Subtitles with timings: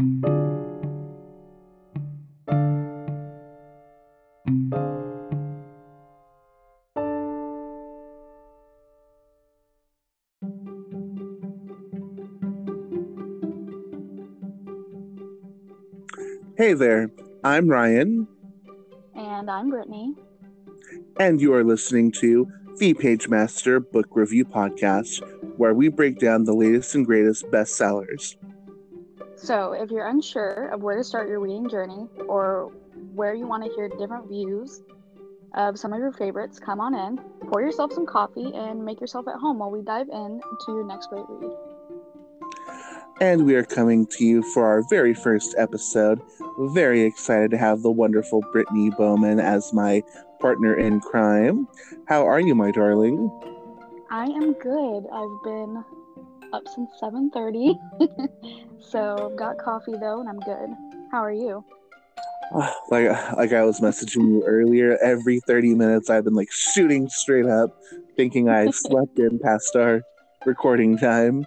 [0.00, 0.06] Hey
[16.72, 17.10] there,
[17.44, 18.26] I'm Ryan,
[19.14, 20.14] And I'm Brittany.
[21.18, 25.20] and you are listening to the Page Master Book Review Podcast,
[25.58, 28.36] where we break down the latest and greatest bestsellers.
[29.42, 32.70] So, if you're unsure of where to start your reading journey or
[33.14, 34.82] where you want to hear different views
[35.54, 39.26] of some of your favorites, come on in, pour yourself some coffee, and make yourself
[39.28, 41.56] at home while we dive in to your next great read.
[43.22, 46.20] And we are coming to you for our very first episode.
[46.58, 50.02] Very excited to have the wonderful Brittany Bowman as my
[50.38, 51.66] partner in crime.
[52.08, 53.30] How are you, my darling?
[54.10, 55.06] I am good.
[55.10, 55.84] I've been
[56.52, 57.78] up since 7:30.
[58.80, 60.70] so, I've got coffee though, and I'm good.
[61.10, 61.64] How are you?
[62.90, 67.46] Like, like I was messaging you earlier, every 30 minutes I've been like shooting straight
[67.46, 67.70] up,
[68.16, 70.02] thinking I slept in past our
[70.44, 71.46] recording time.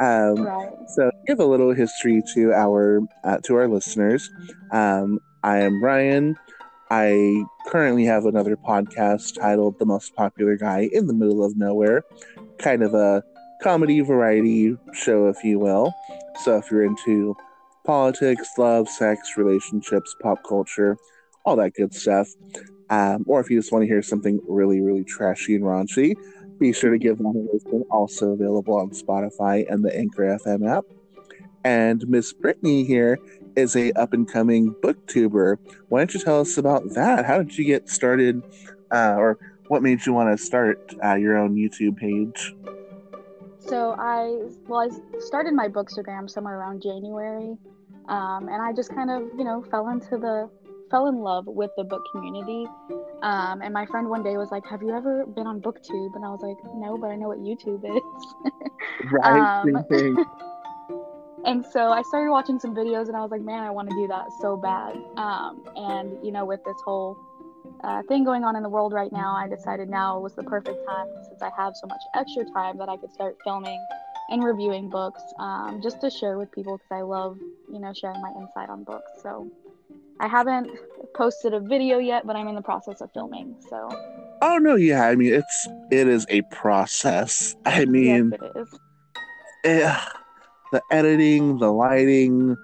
[0.00, 0.74] Um, Right.
[0.88, 4.28] So give a little history to our uh, to our listeners.
[4.70, 6.36] Um, I am Ryan.
[6.90, 12.04] I currently have another podcast titled "The Most Popular Guy in the Middle of Nowhere,"
[12.58, 13.22] kind of a
[13.64, 15.92] comedy variety show, if you will.
[16.42, 17.34] So if you're into
[17.84, 20.98] politics, love, sex, relationships, pop culture,
[21.46, 22.28] all that good stuff,
[22.90, 26.14] um, or if you just want to hear something really, really trashy and raunchy,
[26.58, 27.84] be sure to give that a listen.
[27.90, 30.84] Also available on Spotify and the Anchor FM app.
[31.64, 33.18] And Miss Brittany here
[33.56, 35.56] is a up and coming booktuber.
[35.88, 37.24] Why don't you tell us about that?
[37.24, 38.42] How did you get started,
[38.90, 42.54] uh, or what made you want to start uh, your own YouTube page?
[43.68, 47.56] So I well I started my bookstagram somewhere around January,
[48.08, 50.50] um, and I just kind of you know fell into the
[50.90, 52.66] fell in love with the book community.
[53.22, 56.24] Um, and my friend one day was like, "Have you ever been on BookTube?" And
[56.24, 58.34] I was like, "No, but I know what YouTube is."
[59.10, 59.84] Right, Um,
[61.44, 63.94] and so I started watching some videos, and I was like, "Man, I want to
[63.96, 67.18] do that so bad." Um, and you know, with this whole
[67.84, 70.84] uh, thing going on in the world right now, I decided now was the perfect
[70.86, 73.80] time since I have so much extra time that I could start filming
[74.30, 77.38] and reviewing books um, just to share with people because I love,
[77.72, 79.12] you know, sharing my insight on books.
[79.22, 79.50] So
[80.18, 80.70] I haven't
[81.14, 83.54] posted a video yet, but I'm in the process of filming.
[83.68, 83.88] So
[84.40, 85.06] Oh no, yeah.
[85.06, 87.54] I mean, it's it is a process.
[87.66, 88.68] I mean, yes, it is.
[89.64, 90.00] eh,
[90.72, 92.56] the editing, the lighting,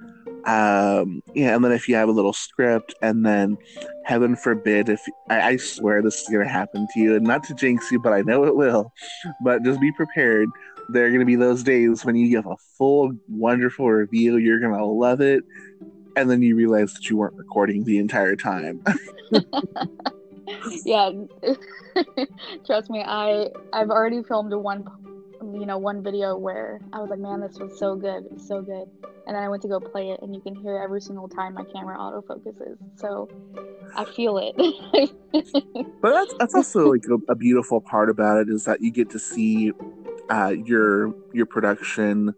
[0.46, 3.56] um, yeah, and then if you have a little script, and then
[4.04, 7.54] heaven forbid if I, I swear this is gonna happen to you, and not to
[7.54, 8.92] jinx you, but I know it will.
[9.42, 10.48] But just be prepared.
[10.88, 14.36] There are gonna be those days when you give a full, wonderful review.
[14.36, 15.44] You're gonna love it,
[16.16, 18.82] and then you realize that you weren't recording the entire time.
[20.84, 21.10] yeah
[22.66, 24.84] trust me i i've already filmed one
[25.54, 28.60] you know one video where i was like man this was so good it's so
[28.62, 28.88] good
[29.26, 31.54] and then i went to go play it and you can hear every single time
[31.54, 33.28] my camera autofocuses so
[33.96, 34.54] i feel it
[36.02, 39.10] But that's that's also like a, a beautiful part about it is that you get
[39.10, 39.72] to see
[40.30, 42.34] uh, your your production.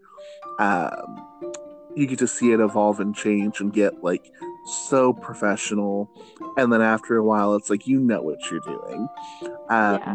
[0.59, 1.55] Um,
[1.95, 4.31] you get to see it evolve and change and get like
[4.89, 6.11] so professional,
[6.57, 9.09] and then after a while, it's like you know what you're doing.
[9.69, 10.15] Um, yeah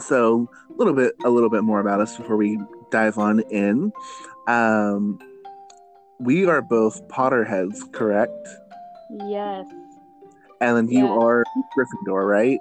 [0.00, 0.48] So
[0.80, 2.58] little bit a little bit more about us before we
[2.90, 3.92] dive on in.
[4.46, 5.18] Um,
[6.18, 8.48] we are both Potterheads, correct?
[9.26, 9.66] yes
[10.60, 11.44] And then you are
[11.76, 12.60] Gryffindor, right?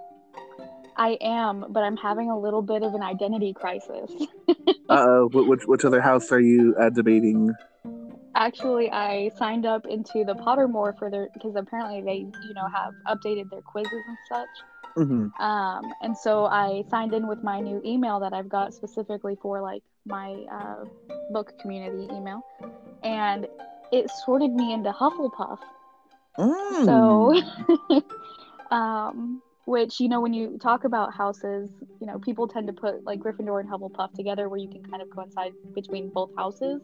[0.97, 4.11] i am but i'm having a little bit of an identity crisis
[4.89, 7.53] Uh, which which other house are you uh, debating?
[8.35, 12.93] actually i signed up into the pottermore for their because apparently they you know have
[13.07, 14.47] updated their quizzes and such
[15.05, 19.37] hmm Um, and so I signed in with my new email that I've got specifically
[19.41, 20.85] for like my uh,
[21.31, 22.41] book community email,
[23.03, 23.47] and
[23.91, 25.59] it sorted me into Hufflepuff.
[26.37, 26.85] Mm.
[26.85, 28.01] So,
[28.75, 31.69] um, which you know, when you talk about houses,
[31.99, 35.01] you know, people tend to put like Gryffindor and Hufflepuff together, where you can kind
[35.01, 36.81] of coincide between both houses,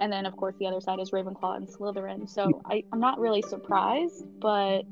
[0.00, 2.28] and then of course the other side is Ravenclaw and Slytherin.
[2.28, 4.82] So I, I'm not really surprised, but.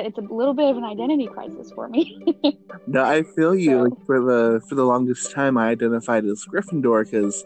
[0.00, 2.16] It's a little bit of an identity crisis for me.
[2.86, 3.70] no, I feel you.
[3.70, 7.44] So- Like for the for the longest time, I identified as Gryffindor because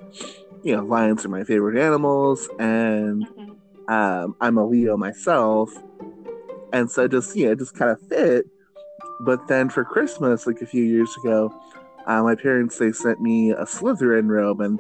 [0.63, 3.27] you know lions are my favorite animals, and
[3.89, 5.71] um, I'm a Leo myself,
[6.73, 8.47] and so just yeah, it just kind of fit.
[9.21, 11.51] But then for Christmas, like a few years ago,
[12.07, 14.79] uh, my parents they sent me a Slytherin robe, and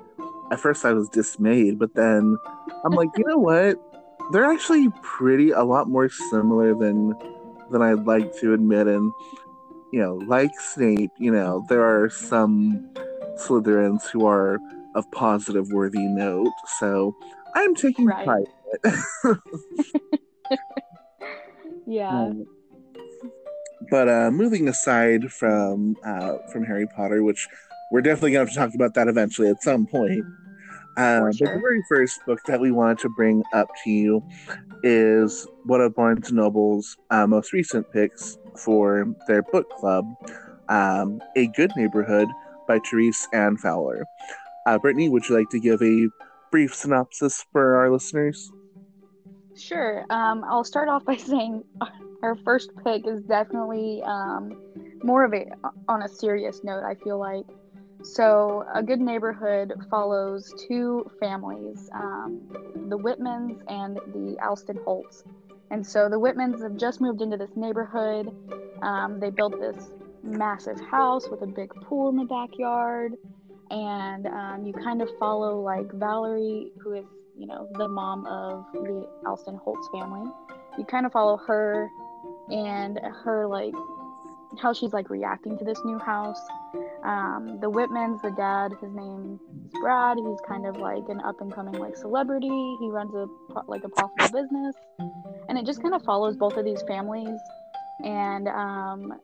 [0.52, 2.36] at first I was dismayed, but then
[2.84, 3.76] I'm like, you know what?
[4.32, 7.14] They're actually pretty a lot more similar than
[7.70, 8.86] than I'd like to admit.
[8.86, 9.12] And
[9.92, 12.88] you know, like Snape, you know, there are some
[13.36, 14.58] Slytherins who are
[14.94, 16.52] of positive worthy note.
[16.78, 17.14] So
[17.54, 18.24] I'm taking Right.
[18.24, 18.46] pride
[18.84, 18.92] in
[19.24, 19.38] it.
[21.86, 22.08] Yeah.
[22.08, 22.46] Um,
[23.90, 27.46] but uh, moving aside from uh, from Harry Potter, which
[27.92, 30.24] we're definitely going to have to talk about that eventually at some point.
[30.96, 31.54] Uh, sure.
[31.54, 34.22] the very first book that we wanted to bring up to you
[34.82, 40.06] is one of Barnes Noble's uh, most recent picks for their book club,
[40.68, 42.28] um, "A Good Neighborhood"
[42.66, 44.04] by Therese Anne Fowler.
[44.66, 46.08] Uh, Brittany, would you like to give a
[46.50, 48.50] brief synopsis for our listeners?
[49.56, 50.04] Sure.
[50.10, 51.64] Um, I'll start off by saying
[52.22, 54.56] our first pick is definitely um,
[55.02, 55.46] more of a
[55.88, 56.82] on a serious note.
[56.84, 57.46] I feel like
[58.06, 58.64] so.
[58.74, 62.40] A good neighborhood follows two families, um,
[62.88, 65.24] the Whitmans and the Alston Holts.
[65.70, 68.34] And so the Whitmans have just moved into this neighborhood.
[68.82, 69.90] Um, they built this
[70.22, 73.14] massive house with a big pool in the backyard,
[73.70, 77.06] and um, you kind of follow like Valerie, who is
[77.38, 80.30] you know, the mom of the Alston Holtz family.
[80.78, 81.88] You kind of follow her
[82.48, 83.74] and her, like,
[84.60, 86.40] how she's, like, reacting to this new house.
[87.06, 90.16] Um, the Whitmans, the dad, his name is Brad.
[90.18, 92.76] He's kind of like an up and coming, like, celebrity.
[92.80, 93.26] He runs a,
[93.68, 94.74] like, a profitable business.
[95.48, 97.38] And it just kind of follows both of these families
[98.04, 99.14] and, um,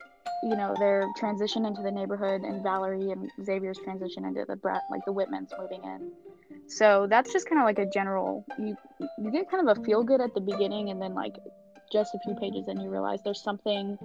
[0.45, 4.81] you know, their transition into the neighborhood and Valerie and Xavier's transition into the Brad,
[4.91, 6.13] like, the Whitmans moving in.
[6.69, 8.45] So that's just kind of like a general.
[8.59, 8.77] You
[9.19, 11.35] you get kind of a feel good at the beginning, and then like
[11.93, 13.99] just a few pages and you realize there's something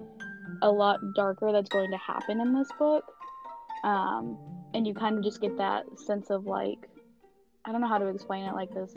[0.61, 3.03] a lot darker that's going to happen in this book,
[3.83, 4.37] um,
[4.73, 6.89] and you kind of just get that sense of like
[7.65, 8.91] I don't know how to explain it like this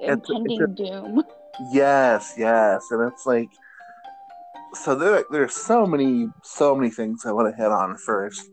[0.00, 1.22] It's- it's impending a- doom.
[1.72, 3.48] Yes, yes, and it's like
[4.74, 8.50] so there there's so many so many things I want to hit on first.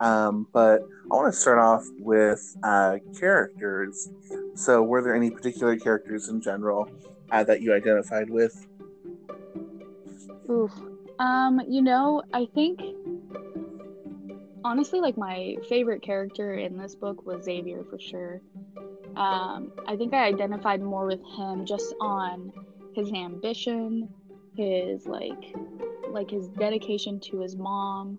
[0.00, 4.08] Um, but I want to start off with uh, characters.
[4.56, 6.88] So, were there any particular characters in general
[7.30, 8.66] uh, that you identified with?
[10.50, 10.72] Oof.
[11.20, 12.80] Um, you know, I think
[14.64, 18.40] honestly, like my favorite character in this book was Xavier for sure.
[19.16, 22.52] Um, I think I identified more with him just on
[22.94, 24.08] his ambition,
[24.56, 25.54] his like,
[26.10, 28.18] like his dedication to his mom,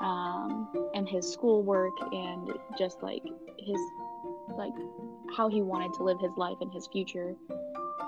[0.00, 3.22] um, and his schoolwork, and just like
[3.58, 3.80] his,
[4.56, 4.72] like,
[5.36, 7.34] how he wanted to live his life and his future.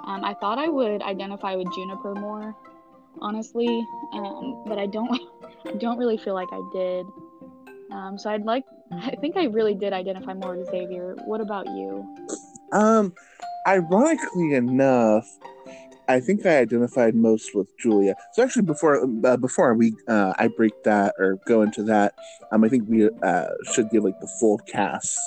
[0.06, 2.54] Um, I thought I would identify with Juniper more,
[3.20, 5.20] honestly, um, but I don't.
[5.66, 7.06] I don't really feel like I did.
[7.94, 8.64] Um, so I'd like.
[8.92, 11.14] I think I really did identify more with Xavier.
[11.26, 12.06] What about you?
[12.72, 13.14] Um,
[13.66, 15.26] ironically enough,
[16.08, 18.16] I think I identified most with Julia.
[18.32, 22.14] So actually, before uh, before we uh, I break that or go into that,
[22.52, 25.18] um, I think we uh, should give like the full cast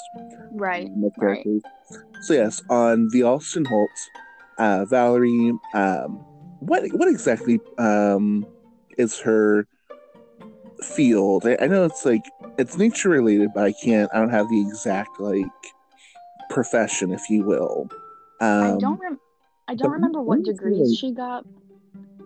[0.51, 0.89] Right.
[1.17, 1.45] Right.
[2.21, 4.09] So yes, on the Alston Holtz,
[4.57, 5.53] uh, Valerie.
[5.73, 6.23] Um,
[6.59, 8.45] what what exactly um,
[8.97, 9.67] is her
[10.83, 11.45] field?
[11.45, 12.23] I, I know it's like
[12.57, 14.09] it's nature related, but I can't.
[14.13, 15.45] I don't have the exact like
[16.49, 17.89] profession, if you will.
[18.39, 18.99] Um, I don't.
[18.99, 19.19] Rem-
[19.67, 21.45] I don't remember what degrees like- she got.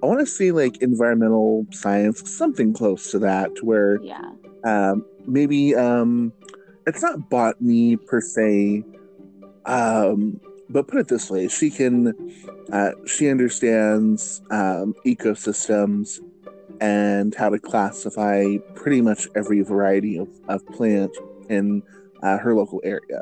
[0.03, 4.31] I want to see like environmental science, something close to that, to where Yeah.
[4.63, 6.33] um, maybe um,
[6.87, 8.83] it's not botany per se,
[9.67, 12.15] um, but put it this way: she can,
[12.71, 16.19] uh, she understands um, ecosystems
[16.81, 21.15] and how to classify pretty much every variety of, of plant
[21.47, 21.83] in
[22.23, 23.21] uh, her local area.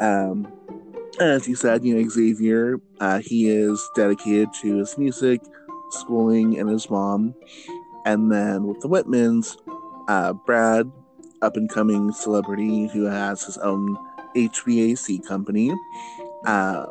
[0.00, 0.52] Um,
[1.20, 5.40] as you said, you know Xavier, uh, he is dedicated to his music,
[5.90, 7.34] schooling, and his mom.
[8.04, 9.56] And then with the Whitmans,
[10.08, 10.90] uh, Brad,
[11.42, 13.96] up and coming celebrity who has his own
[14.34, 15.72] HVAC company.
[16.46, 16.86] Uh,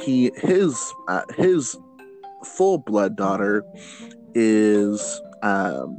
[0.00, 1.76] he his uh, his
[2.44, 3.64] full blood daughter
[4.34, 5.96] is um,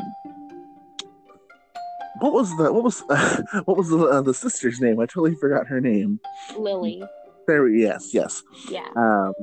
[2.19, 3.01] what was the what was
[3.65, 4.99] what was the uh, the sister's name?
[4.99, 6.19] I totally forgot her name.
[6.57, 7.03] Lily.
[7.47, 8.41] There, yes, yes.
[8.69, 8.87] Yeah.
[8.95, 9.33] Um,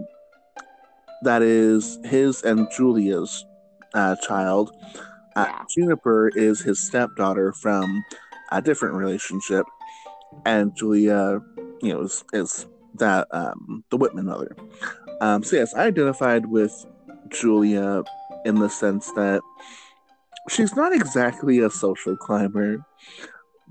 [1.23, 3.45] that is his and Julia's
[3.93, 4.75] uh, child.
[5.37, 5.65] Uh, Yeah.
[5.75, 8.03] Juniper is his stepdaughter from
[8.53, 9.67] a different relationship,
[10.47, 11.41] and Julia,
[11.83, 14.57] you know, is, is that um, the Whitman mother.
[15.21, 16.73] Um, so yes, I identified with
[17.29, 18.03] Julia
[18.45, 19.41] in the sense that
[20.49, 22.85] she's not exactly a social climber,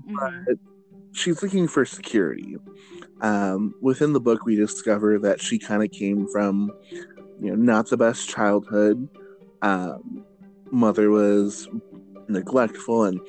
[0.06, 0.58] Mhm.
[1.12, 2.56] she's looking for security.
[3.20, 6.72] Um, within the book, we discover that she kind of came from,
[7.40, 9.08] you know, not the best childhood.
[9.62, 10.24] Um,
[10.70, 11.68] mother was
[12.28, 13.20] neglectful, and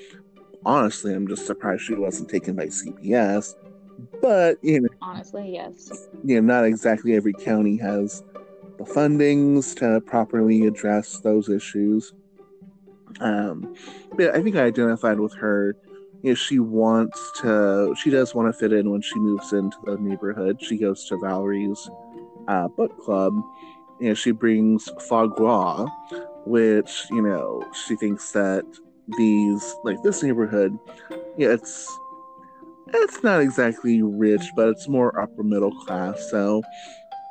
[0.65, 3.55] honestly, I'm just surprised she wasn't taken by CPS.
[4.21, 6.07] But you know, honestly, yes.
[6.23, 8.23] You know, not exactly every county has
[8.83, 12.13] the fundings to properly address those issues.
[13.19, 13.75] Um,
[14.15, 15.75] but I think I identified with her
[16.23, 19.77] you know, she wants to, she does want to fit in when she moves into
[19.85, 20.61] the neighborhood.
[20.61, 21.89] She goes to Valerie's
[22.47, 23.33] uh, book club.
[23.99, 25.87] You know, she brings foie gras,
[26.45, 28.65] which, you know, she thinks that
[29.17, 30.77] these, like this neighborhood,
[31.37, 31.87] yeah, it's,
[32.93, 36.29] it's not exactly rich, but it's more upper middle class.
[36.29, 36.61] So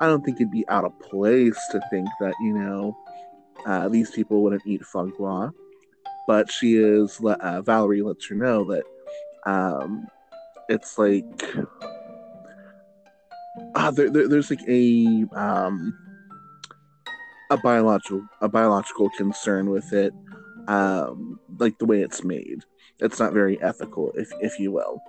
[0.01, 2.97] I don't think it'd be out of place to think that, you know,
[3.67, 5.51] uh, these people wouldn't eat foie gras
[6.31, 8.85] but she is uh, Valerie lets her know that
[9.47, 10.07] um,
[10.69, 11.25] it's like
[13.75, 15.93] uh, there, there, there's like a um,
[17.51, 20.15] a biological a biological concern with it,
[20.69, 22.63] um, like the way it's made.
[23.01, 25.03] It's not very ethical, if if you will.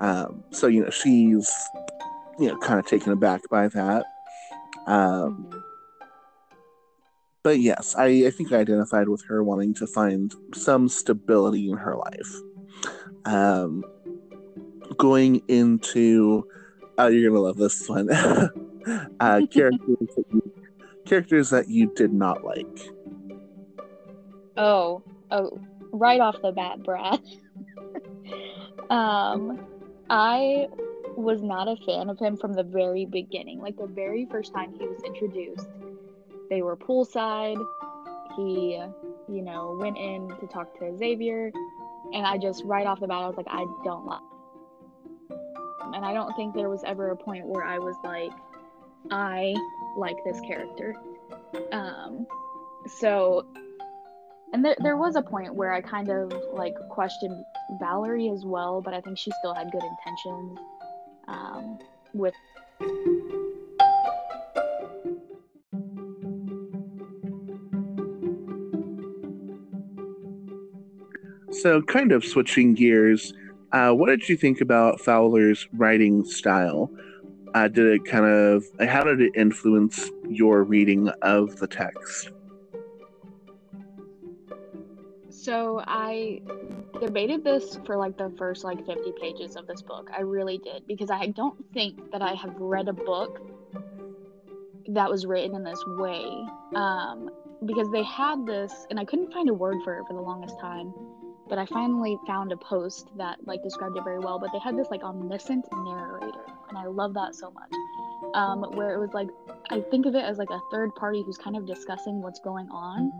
[0.00, 1.48] Um, so you know she's
[2.40, 4.04] you know kind of taken aback by that.
[4.90, 5.60] Um, mm-hmm
[7.42, 11.78] but yes, I, I think I identified with her wanting to find some stability in
[11.78, 12.36] her life.
[13.24, 13.84] Um,
[14.98, 16.46] going into,
[16.98, 18.10] uh, you're gonna love this one.
[18.10, 18.48] uh,
[19.50, 20.52] characters, that you,
[21.06, 22.78] characters that you did not like.
[24.56, 25.60] Oh, oh,
[25.92, 27.20] right off the bat, Brad.
[28.90, 29.58] um,
[30.10, 30.66] I
[31.20, 33.60] was not a fan of him from the very beginning.
[33.60, 35.68] Like the very first time he was introduced,
[36.48, 37.62] they were poolside.
[38.36, 38.82] He,
[39.28, 41.50] you know, went in to talk to Xavier,
[42.12, 44.20] and I just right off the bat I was like, I don't like.
[45.92, 48.30] And I don't think there was ever a point where I was like,
[49.10, 49.54] I
[49.96, 50.94] like this character.
[51.72, 52.26] Um,
[52.86, 53.46] so,
[54.52, 57.44] and there there was a point where I kind of like questioned
[57.78, 60.58] Valerie as well, but I think she still had good intentions.
[61.30, 61.78] Um,
[62.12, 62.34] with
[71.52, 73.34] So, kind of switching gears,
[73.72, 76.90] uh, what did you think about Fowler's writing style?
[77.54, 82.30] Uh, did it kind of, how did it influence your reading of the text?
[85.42, 86.42] So, I
[87.00, 90.10] debated this for like the first like 50 pages of this book.
[90.14, 93.40] I really did because I don't think that I have read a book
[94.88, 96.26] that was written in this way.
[96.74, 97.30] Um,
[97.64, 100.58] because they had this, and I couldn't find a word for it for the longest
[100.60, 100.92] time
[101.50, 104.38] but I finally found a post that like described it very well.
[104.38, 107.72] But they had this like omniscient narrator, and I love that so much.
[108.34, 109.28] Um, where it was like
[109.70, 112.68] I think of it as like a third party who's kind of discussing what's going
[112.70, 113.10] on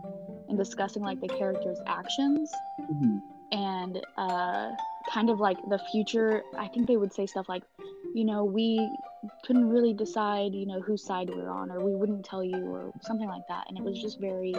[0.51, 3.17] and discussing like the character's actions mm-hmm.
[3.53, 4.71] and uh,
[5.11, 6.43] kind of like the future.
[6.57, 7.63] I think they would say stuff like,
[8.13, 8.87] you know, we
[9.45, 12.57] couldn't really decide, you know, whose side we we're on, or we wouldn't tell you,
[12.57, 13.65] or something like that.
[13.69, 14.53] And it was just very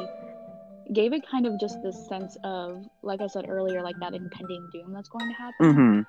[0.94, 4.68] gave it kind of just this sense of, like I said earlier, like that impending
[4.72, 6.06] doom that's going to happen.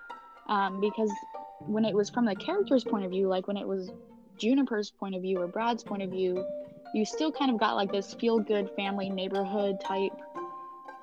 [0.47, 0.51] Mm-hmm.
[0.51, 1.11] Um, because
[1.59, 3.91] when it was from the character's point of view, like when it was
[4.39, 6.45] Juniper's point of view or Brad's point of view,
[6.93, 10.13] you still kind of got like this feel good family neighborhood type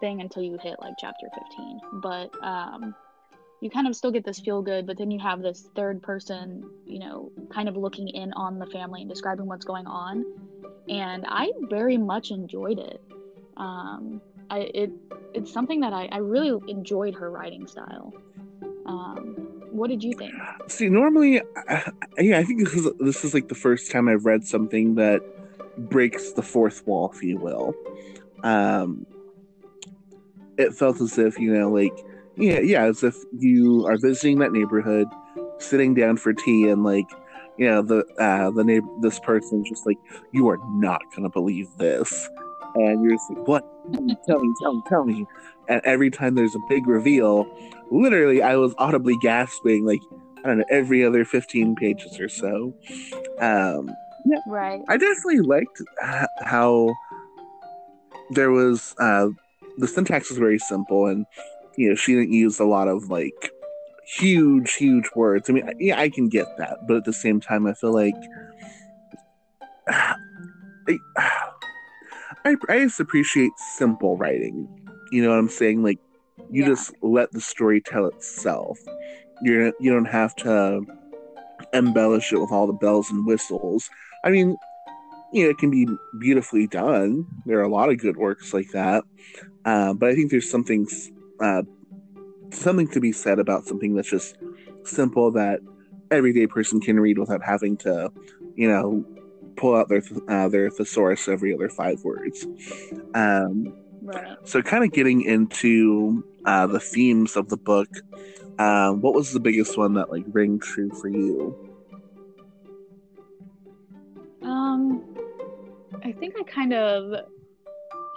[0.01, 1.81] thing until you hit like chapter 15.
[1.95, 2.95] But um,
[3.61, 6.65] you kind of still get this feel good, but then you have this third person,
[6.87, 10.25] you know, kind of looking in on the family and describing what's going on.
[10.89, 13.03] And I very much enjoyed it.
[13.57, 14.91] Um, I, it
[15.35, 18.15] it's something that I, I really enjoyed her writing style.
[18.87, 19.37] Um,
[19.71, 20.33] what did you think?
[20.67, 21.35] See, normally,
[22.19, 25.23] yeah, I think this is this is like the first time I've read something that
[25.77, 27.75] breaks the fourth wall, if you will.
[28.43, 29.07] Um,
[30.59, 31.97] it felt as if you know, like
[32.37, 35.09] yeah, yeah, as if you are visiting that neighborhood,
[35.59, 37.07] sitting down for tea, and like
[37.59, 39.99] you know the uh, the neighbor, this person just like
[40.33, 42.29] you are not gonna believe this,
[42.75, 43.65] and you're just like, what?
[44.27, 45.27] tell me, tell me, tell me.
[45.69, 47.47] And every time there's a big reveal,
[47.91, 50.00] literally, I was audibly gasping, like,
[50.45, 52.75] I don't know, every other 15 pages or so.
[53.39, 54.81] Um, yeah, right.
[54.89, 55.83] I definitely liked
[56.43, 56.95] how
[58.31, 59.29] there was, uh,
[59.79, 61.27] the syntax was very simple, and,
[61.77, 63.50] you know, she didn't use a lot of, like,
[64.07, 65.49] huge, huge words.
[65.49, 68.15] I mean, yeah, I can get that, but at the same time, I feel like.
[69.89, 70.17] I,
[72.45, 74.67] I, I just appreciate simple writing.
[75.12, 75.83] You know what I'm saying?
[75.83, 75.99] Like,
[76.50, 76.69] you yeah.
[76.69, 78.79] just let the story tell itself.
[79.43, 80.83] you're you don't have to
[81.73, 83.89] embellish it with all the bells and whistles.
[84.25, 84.57] I mean,
[85.33, 85.87] you know, it can be
[86.19, 87.27] beautifully done.
[87.47, 89.05] There are a lot of good works like that,
[89.65, 90.87] uh, but I think there's something
[91.41, 91.62] uh,
[92.53, 94.37] something to be said about something that's just
[94.85, 95.61] simple that
[96.11, 98.11] everyday person can read without having to,
[98.57, 99.05] you know,
[99.57, 102.47] pull out their uh, their thesaurus every other five words.
[103.15, 104.39] Um, Right.
[104.45, 107.89] so, kind of getting into uh, the themes of the book,
[108.59, 111.55] um, what was the biggest one that like rang true for you?
[116.11, 117.05] I think I kind of,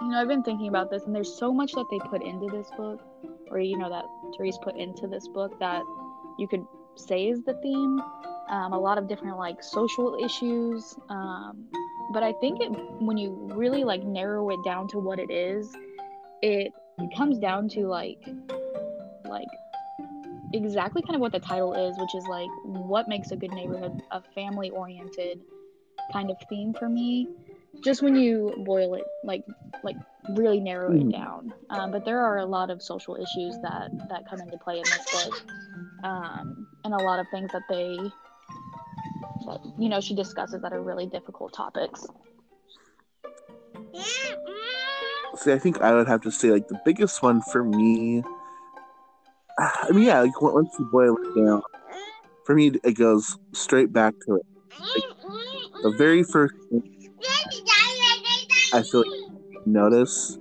[0.02, 2.48] you know, I've been thinking about this, and there's so much that they put into
[2.48, 3.00] this book,
[3.52, 5.84] or you know, that Therese put into this book that
[6.40, 8.02] you could say is the theme.
[8.50, 10.96] Um, a lot of different like social issues.
[11.10, 11.68] Um,
[12.14, 12.70] but I think it
[13.00, 15.72] when you really like narrow it down to what it is,
[16.42, 16.74] it
[17.16, 18.18] comes down to like,
[19.30, 19.48] like
[20.52, 24.02] exactly kind of what the title is, which is like what makes a good neighborhood
[24.10, 25.42] a family oriented
[26.12, 27.28] kind of theme for me.
[27.82, 29.44] Just when you boil it, like
[29.84, 29.96] like
[30.30, 31.54] really narrow it down.
[31.70, 34.84] Um, but there are a lot of social issues that that come into play in
[34.84, 35.44] this book,
[36.04, 37.98] um, and a lot of things that they
[39.46, 42.06] that you know she discusses that are really difficult topics.
[45.36, 48.24] See, I think I would have to say like the biggest one for me.
[49.60, 51.62] I mean, yeah, like once you boil it down,
[52.46, 54.46] for me it goes straight back to it.
[55.82, 57.03] The very first thing
[58.74, 60.38] I feel like you notice,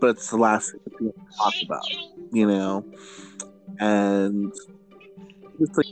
[0.00, 1.82] but it's the last thing that people talk about,
[2.32, 2.84] you know,
[3.78, 4.52] and
[5.60, 5.86] it's like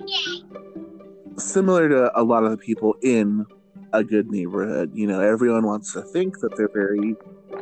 [1.37, 3.45] similar to a lot of the people in
[3.93, 4.93] a good neighborhood.
[4.95, 7.15] You know, everyone wants to think that they're very,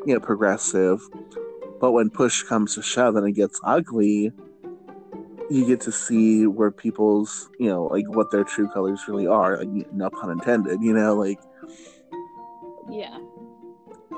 [0.07, 1.00] you know, progressive,
[1.81, 4.33] but when push comes to shove and it gets ugly,
[5.50, 9.57] you get to see where people's, you know, like what their true colors really are.
[9.59, 10.81] Like, no pun intended.
[10.83, 11.41] You know, like
[12.90, 13.18] Yeah.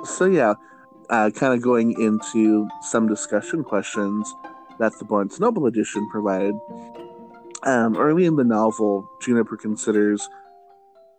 [0.05, 0.26] so.
[0.26, 0.54] Yeah,
[1.11, 4.33] uh, kind of going into some discussion questions
[4.78, 6.54] that the Barnes Noble edition provided.
[7.65, 10.28] Um, early in the novel, Juniper considers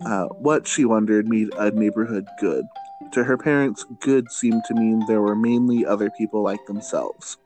[0.05, 2.65] uh, what she wondered made a neighborhood good.
[3.13, 7.37] To her parents, good seemed to mean there were mainly other people like themselves.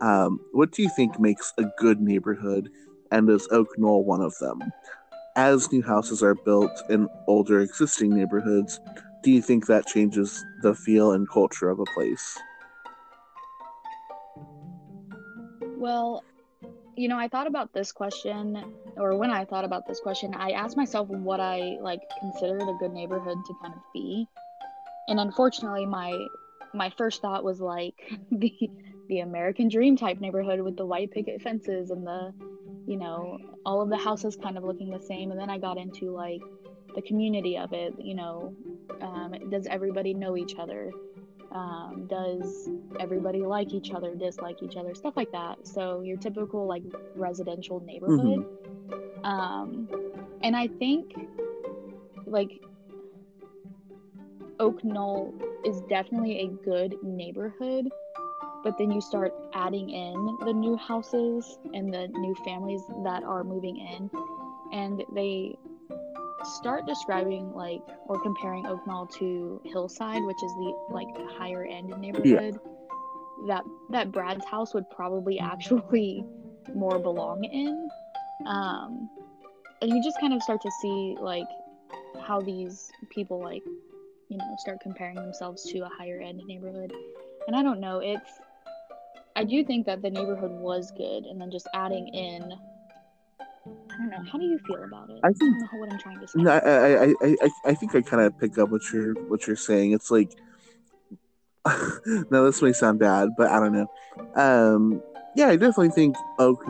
[0.00, 2.70] Um, what do you think makes a good neighborhood,
[3.10, 4.60] and is Oak Knoll one of them?
[5.36, 8.80] As new houses are built in older existing neighborhoods,
[9.26, 12.38] do you think that changes the feel and culture of a place?
[15.60, 16.22] Well,
[16.94, 18.62] you know, I thought about this question,
[18.96, 22.76] or when I thought about this question, I asked myself what I like considered a
[22.78, 24.28] good neighborhood to kind of be.
[25.08, 26.16] And unfortunately, my
[26.72, 27.96] my first thought was like
[28.30, 28.52] the
[29.08, 32.32] the American dream type neighborhood with the white picket fences and the,
[32.86, 35.32] you know, all of the houses kind of looking the same.
[35.32, 36.42] And then I got into like
[36.96, 37.94] the community of it.
[37.98, 38.54] You know,
[39.00, 40.90] um, does everybody know each other?
[41.52, 42.68] um, does
[43.00, 46.82] everybody like each other dislike each other stuff like that so your typical like
[47.14, 48.44] residential neighborhood
[49.24, 49.88] um,
[50.42, 51.14] and i think
[52.26, 52.60] like
[54.58, 57.88] oak knoll is definitely a good neighborhood
[58.64, 63.44] but then you start adding in the new houses and the new families that are
[63.44, 64.10] moving in
[64.72, 65.56] and they
[66.44, 71.88] start describing like or comparing Oak Knoll to Hillside, which is the like higher end
[71.98, 72.58] neighborhood
[73.46, 73.46] yeah.
[73.48, 76.24] that that Brad's house would probably actually
[76.74, 77.88] more belong in.
[78.46, 79.08] Um,
[79.80, 81.46] and you just kind of start to see like
[82.20, 83.62] how these people like
[84.28, 86.92] you know start comparing themselves to a higher end neighborhood.
[87.46, 88.30] And I don't know, it's
[89.36, 92.52] I do think that the neighborhood was good, and then just adding in.
[93.90, 94.30] I don't know.
[94.30, 95.18] How do you feel about it?
[95.24, 96.38] I think- don't know what I'm trying to say.
[96.42, 99.46] No, I, I, I, I, I think I kind of pick up what you're what
[99.46, 99.92] you're saying.
[99.92, 100.30] It's like,
[102.30, 103.86] no, this may sound bad, but I don't know.
[104.34, 105.02] Um,
[105.34, 106.62] yeah, I definitely think Oak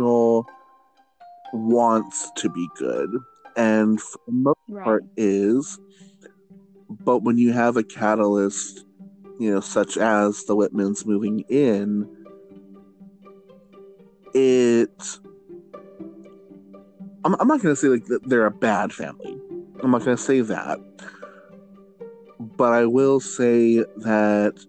[1.53, 3.11] wants to be good,
[3.57, 4.85] and for the most Right.
[4.85, 5.79] part is.
[7.05, 8.85] But when you have a catalyst,
[9.41, 12.09] you know, such as the Whitmans moving in,
[14.35, 15.19] it.
[17.27, 19.37] I'm, I'm not going to say like that they're a bad family.
[19.83, 20.79] I'm not going to say that.
[22.39, 24.65] But I will say that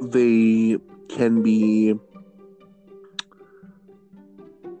[0.00, 0.78] they
[1.14, 1.94] can be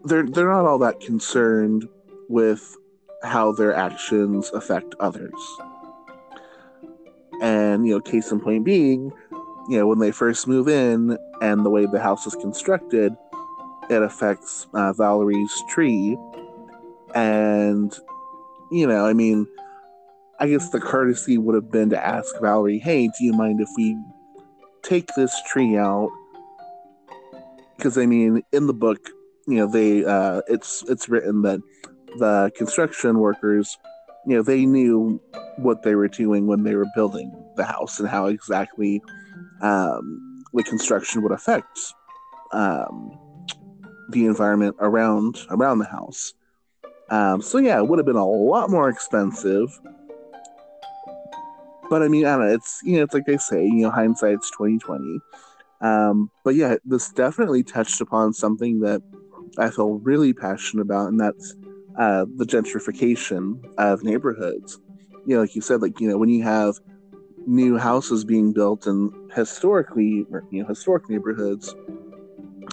[0.04, 1.86] they're they're not all that concerned
[2.30, 2.74] with
[3.22, 5.34] how their actions affect others.
[7.42, 9.12] And you know, case in point being,
[9.68, 13.14] you know, when they first move in and the way the house is constructed,
[13.90, 16.16] it affects uh, Valerie's tree.
[17.14, 17.92] And,
[18.70, 19.48] you know, I mean,
[20.38, 23.68] I guess the courtesy would have been to ask Valerie, hey, do you mind if
[23.76, 23.98] we
[24.82, 26.10] take this tree out?
[27.76, 29.10] Because, I mean, in the book,
[29.46, 31.60] you know, they, uh, it's, it's written that
[32.18, 33.76] the construction workers,
[34.26, 35.20] you know, they knew
[35.56, 39.02] what they were doing when they were building the house and how exactly
[39.62, 41.78] um, the construction would affect
[42.52, 43.18] um,
[44.12, 46.34] the environment around around the house.
[47.10, 49.68] Um, so yeah, it would have been a lot more expensive.
[51.88, 52.54] But I mean, I don't know.
[52.54, 55.20] It's you know, it's like they say, you know, hindsight's twenty twenty.
[55.80, 59.02] Um, but yeah, this definitely touched upon something that
[59.58, 61.54] I feel really passionate about, and that's
[61.98, 64.78] uh, the gentrification of neighborhoods.
[65.26, 66.76] You know, like you said, like you know, when you have
[67.46, 71.74] new houses being built in historically, you know, historic neighborhoods,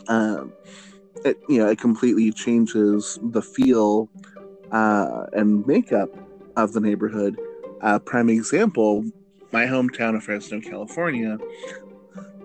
[0.07, 0.53] um,
[1.25, 4.09] it you know it completely changes the feel
[4.71, 6.09] uh, and makeup
[6.55, 7.37] of the neighborhood.
[7.81, 9.05] Uh, prime example,
[9.51, 11.37] my hometown of Fresno, California.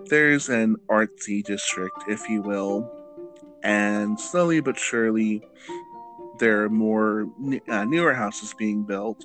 [0.08, 2.90] There's an artsy district, if you will,
[3.62, 5.42] and slowly but surely,
[6.38, 7.28] there are more
[7.68, 9.24] uh, newer houses being built,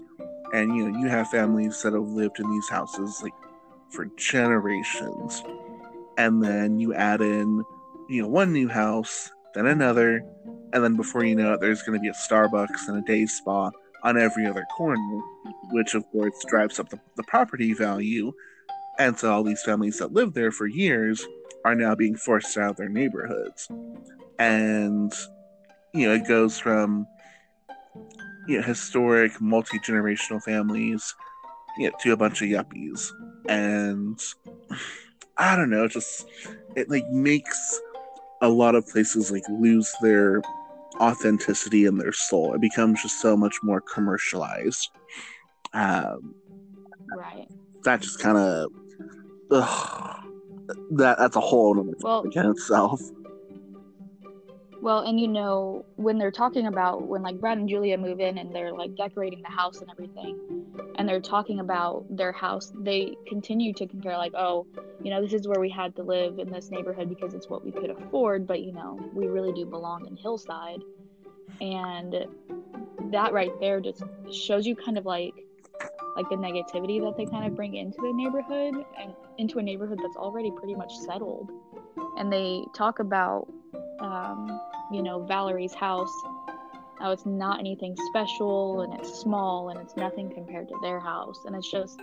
[0.54, 3.34] and you know you have families that have lived in these houses like
[3.90, 5.44] for generations,
[6.18, 7.66] and then you add in
[8.08, 10.22] you know one new house then another,
[10.74, 13.26] and then before you know it, there's going to be a Starbucks and a day
[13.26, 13.72] spa
[14.04, 15.22] on every other corner,
[15.72, 18.32] which of course drives up the, the property value.
[19.00, 21.26] And so all these families that lived there for years
[21.66, 23.70] are now being forced out of their neighborhoods.
[24.40, 25.14] And,
[25.94, 27.08] you know, it goes from,
[28.48, 31.14] you know, historic, multi generational families,
[31.78, 33.10] you know, to a bunch of yuppies.
[33.48, 34.20] And
[35.38, 36.26] I don't know, just,
[36.76, 37.80] it like makes
[38.42, 40.42] a lot of places like lose their
[41.00, 42.54] authenticity and their soul.
[42.54, 44.90] It becomes just so much more commercialized.
[45.74, 46.36] Um,
[47.16, 47.48] right.
[47.84, 48.72] That just kind of
[49.50, 53.02] that that's a whole other well, in itself.
[54.82, 58.38] Well, and you know, when they're talking about when like Brad and Julia move in
[58.38, 60.66] and they're like decorating the house and everything,
[60.98, 64.68] and they're talking about their house, they continue to compare, like, oh,
[65.02, 67.66] you know, this is where we had to live in this neighborhood because it's what
[67.66, 70.82] we could afford, but you know, we really do belong in Hillside.
[71.60, 72.28] And
[73.12, 75.34] that right there just shows you kind of like
[76.16, 80.00] like the negativity that they kind of bring into the neighborhood and into a neighborhood
[80.02, 81.52] that's already pretty much settled.
[82.18, 83.48] And they talk about
[84.00, 84.60] um,
[84.92, 86.14] you know, Valerie's house.
[87.00, 91.38] How it's not anything special and it's small and it's nothing compared to their house.
[91.46, 92.00] And it's just,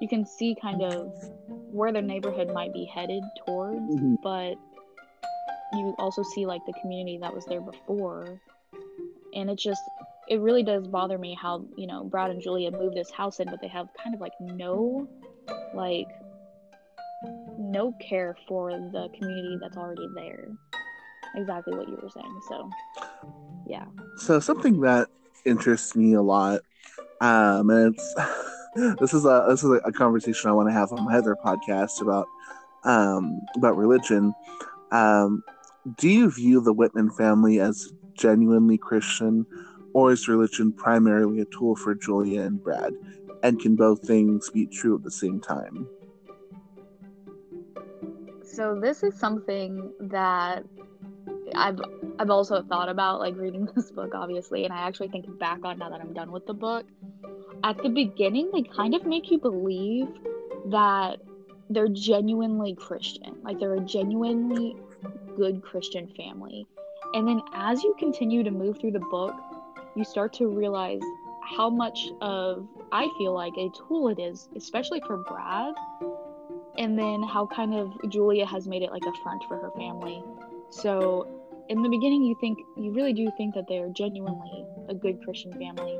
[0.00, 1.12] you can see kind of
[1.48, 4.14] where their neighborhood might be headed towards, mm-hmm.
[4.22, 4.54] but
[5.72, 8.40] you also see like the community that was there before.
[9.34, 9.82] And it just,
[10.28, 13.50] it really does bother me how, you know, Brad and Julia moved this house in,
[13.50, 15.08] but they have kind of like no,
[15.74, 16.06] like,
[17.58, 20.48] no care for the community that's already there
[21.36, 22.40] exactly what you were saying.
[22.48, 22.70] So,
[23.66, 23.84] yeah.
[24.16, 25.08] So something that
[25.44, 26.60] interests me a lot,
[27.20, 28.14] um, and it's
[29.00, 32.00] this is a this is a conversation I want to have on my other podcast
[32.00, 32.26] about
[32.84, 34.34] um, about religion.
[34.92, 35.42] Um,
[35.96, 39.46] do you view the Whitman family as genuinely Christian,
[39.92, 42.94] or is religion primarily a tool for Julia and Brad?
[43.42, 45.88] And can both things be true at the same time?
[48.42, 50.64] So this is something that
[51.54, 51.80] I've
[52.18, 55.78] I've also thought about like reading this book obviously and I actually think back on
[55.78, 56.86] now that I'm done with the book.
[57.64, 60.08] At the beginning they kind of make you believe
[60.66, 61.16] that
[61.70, 63.36] they're genuinely Christian.
[63.42, 64.76] Like they're a genuinely
[65.36, 66.66] good Christian family.
[67.14, 69.34] And then as you continue to move through the book,
[69.94, 71.00] you start to realize
[71.56, 75.74] how much of I feel like a tool it is, especially for Brad.
[76.78, 80.22] And then how kind of Julia has made it like a front for her family.
[80.76, 81.26] So
[81.68, 85.52] in the beginning you think you really do think that they're genuinely a good Christian
[85.52, 85.98] family.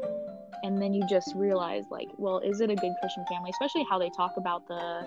[0.62, 3.50] And then you just realize like, well, is it a good Christian family?
[3.50, 5.06] Especially how they talk about the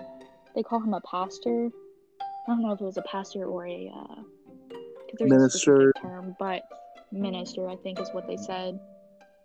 [0.54, 1.68] they call him a pastor.
[2.20, 4.22] I don't know if it was a pastor or a uh,
[5.20, 6.62] minister term, but
[7.12, 8.78] minister I think is what they said.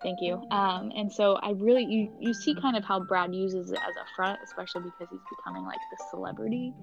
[0.02, 0.42] Thank you.
[0.52, 3.96] Um, and so I really you you see kind of how Brad uses it as
[3.96, 6.74] a front, especially because he's becoming like the celebrity.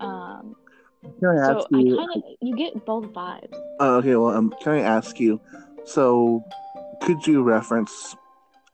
[0.00, 0.54] Um,
[1.02, 1.94] can I ask so you?
[1.94, 3.54] I kind of you get both vibes.
[3.80, 5.40] Uh, okay, well, um, can I ask you?
[5.84, 6.44] So,
[7.02, 8.16] could you reference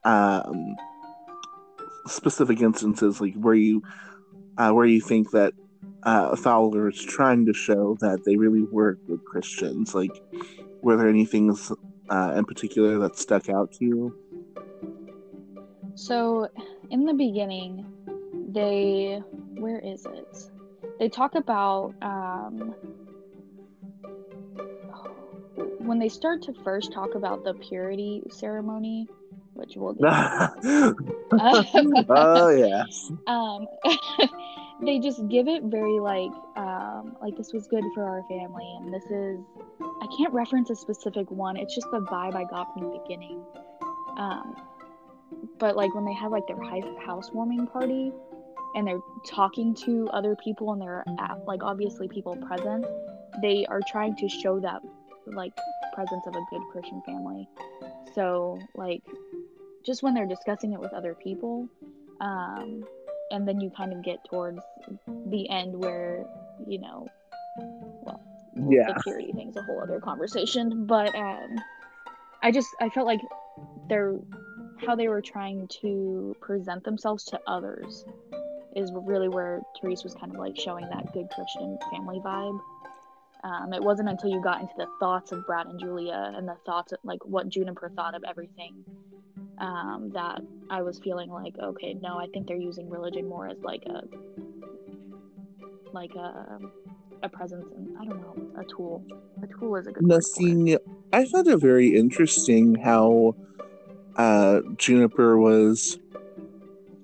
[0.05, 0.77] um
[2.07, 3.83] specific instances like where you
[4.59, 5.55] uh, where you think that
[6.05, 6.35] uh,
[6.89, 9.95] is trying to show that they really were good Christians?
[9.95, 10.11] Like,
[10.83, 11.73] were there any things
[12.11, 14.19] uh, in particular that stuck out to you?
[15.95, 16.49] So,
[16.91, 17.87] in the beginning,
[18.49, 19.23] they
[19.55, 20.51] where is it?
[20.98, 22.74] They talk about um,
[25.78, 29.09] when they start to first talk about the purity ceremony,
[29.55, 30.02] which we'll get.
[32.09, 33.11] oh yes.
[33.26, 33.66] Um,
[34.83, 38.92] they just give it very like um, like this was good for our family, and
[38.92, 39.40] this is
[39.81, 41.57] I can't reference a specific one.
[41.57, 43.44] It's just the vibe I got from the beginning.
[44.16, 44.57] Um,
[45.59, 46.61] but like when they have like their
[47.00, 48.12] housewarming party
[48.75, 52.85] and they're talking to other people and they're at, like obviously people present,
[53.41, 54.81] they are trying to show that
[55.27, 55.53] like
[55.93, 57.49] presence of a good Christian family.
[58.15, 59.03] So like
[59.85, 61.69] just when they're discussing it with other people,
[62.21, 62.85] um,
[63.31, 64.61] and then you kind of get towards
[65.27, 66.25] the end where
[66.67, 67.09] you know,
[67.57, 68.23] well,
[68.57, 70.87] yeah, the purity thing's a whole other conversation.
[70.87, 71.57] But um,
[72.43, 73.21] I just I felt like
[73.89, 74.19] they're
[74.87, 78.05] how they were trying to present themselves to others
[78.75, 82.59] is really where Therese was kind of like showing that good Christian family vibe.
[83.45, 86.57] Um, it wasn't until you got into the thoughts of Brad and Julia and the
[86.65, 88.85] thoughts of like what Juniper thought of everything
[89.59, 93.59] um, that I was feeling like, okay, no, I think they're using religion more as
[93.63, 94.03] like a
[95.93, 96.59] like a
[97.23, 99.05] a presence and I don't know a tool.
[99.43, 100.05] A tool is a good.
[100.05, 100.77] Now, seeing,
[101.13, 103.35] I found it very interesting how
[104.17, 105.99] uh, Juniper was.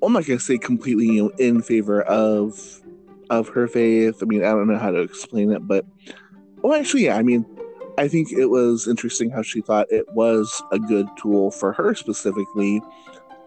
[0.03, 2.83] I'm not gonna say completely you know, in favor of
[3.31, 4.23] of her faith.
[4.23, 5.85] I mean, I don't know how to explain it, but
[6.63, 7.17] well, actually, yeah.
[7.17, 7.45] I mean,
[7.99, 11.95] I think it was interesting how she thought it was a good tool for her
[11.95, 12.81] specifically.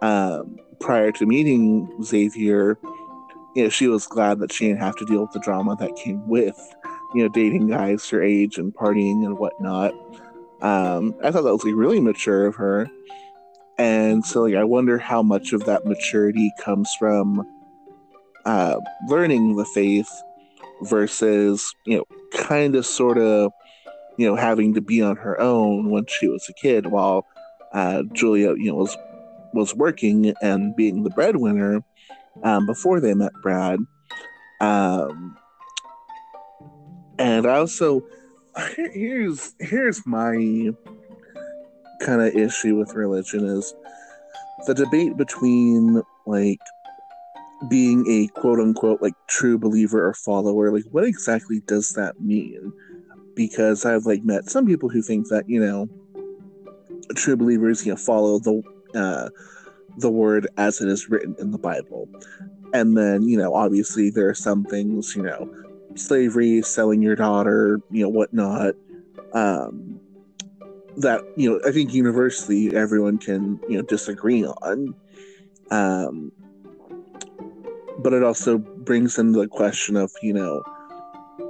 [0.02, 2.78] Um, prior to meeting Xavier,
[3.56, 5.96] you know, she was glad that she didn't have to deal with the drama that
[5.96, 6.58] came with,
[7.14, 9.94] you know, dating guys her age and partying and whatnot.
[10.62, 12.90] Um, I thought that was like really mature of her.
[13.82, 17.44] And so, like, I wonder how much of that maturity comes from
[18.46, 18.76] uh,
[19.08, 20.08] learning the faith
[20.84, 23.52] versus, you know, kind of sort of,
[24.17, 27.26] you know, having to be on her own when she was a kid while
[27.74, 28.96] uh, Julia, you know, was
[29.52, 31.84] was working and being the breadwinner
[32.44, 33.80] um, before they met Brad.
[34.60, 35.36] Um,
[37.17, 38.04] and I also
[38.76, 40.70] here's here's my
[42.02, 43.74] kind of issue with religion is
[44.68, 46.60] the debate between like
[47.70, 52.74] being a quote unquote like true believer or follower like what exactly does that mean?
[53.36, 55.88] Because i've like met some people who think that you know
[57.16, 58.62] true believers you know follow the
[58.96, 59.30] uh
[59.98, 62.10] the word as it is written in the bible.
[62.74, 65.50] And then you know obviously there are some things you know
[65.96, 68.76] slavery selling your daughter you know whatnot
[69.34, 70.01] um
[70.97, 74.95] that you know I think universally everyone can you know disagree on.
[75.69, 76.32] Um,
[77.99, 80.63] but it also brings into the question of you know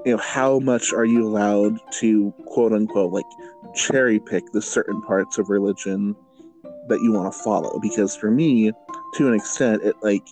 [0.06, 3.26] you know how much are you allowed to quote unquote like
[3.76, 6.16] cherry pick the certain parts of religion
[6.88, 8.72] that you want to follow because for me
[9.16, 10.26] to an extent it like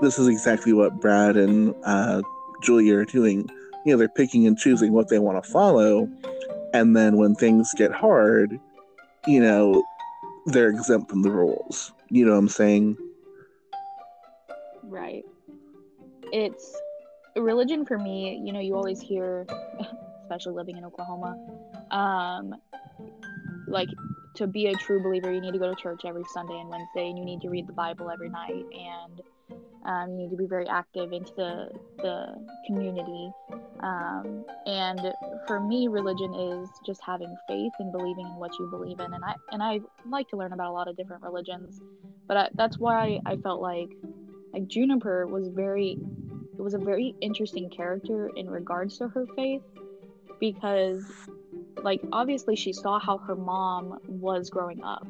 [0.00, 2.22] this is exactly what brad and uh,
[2.62, 3.48] julia are doing
[3.84, 6.08] you know they're picking and choosing what they want to follow
[6.72, 8.58] and then when things get hard,
[9.26, 9.82] you know,
[10.46, 11.92] they're exempt from the rules.
[12.08, 12.96] You know what I'm saying?
[14.82, 15.24] Right.
[16.32, 16.76] It's
[17.36, 19.46] religion for me, you know, you always hear,
[20.22, 21.36] especially living in Oklahoma,
[21.90, 22.54] um,
[23.66, 23.88] like
[24.36, 27.08] to be a true believer, you need to go to church every Sunday and Wednesday,
[27.08, 29.20] and you need to read the Bible every night, and
[29.84, 33.32] um, you need to be very active into the, the community.
[33.80, 35.14] Um, and
[35.46, 39.14] for me, religion is just having faith and believing in what you believe in.
[39.14, 41.80] And I and I like to learn about a lot of different religions,
[42.28, 43.88] but I, that's why I felt like
[44.52, 45.98] like Juniper was very
[46.58, 49.62] it was a very interesting character in regards to her faith
[50.38, 51.04] because
[51.82, 55.06] like obviously she saw how her mom was growing up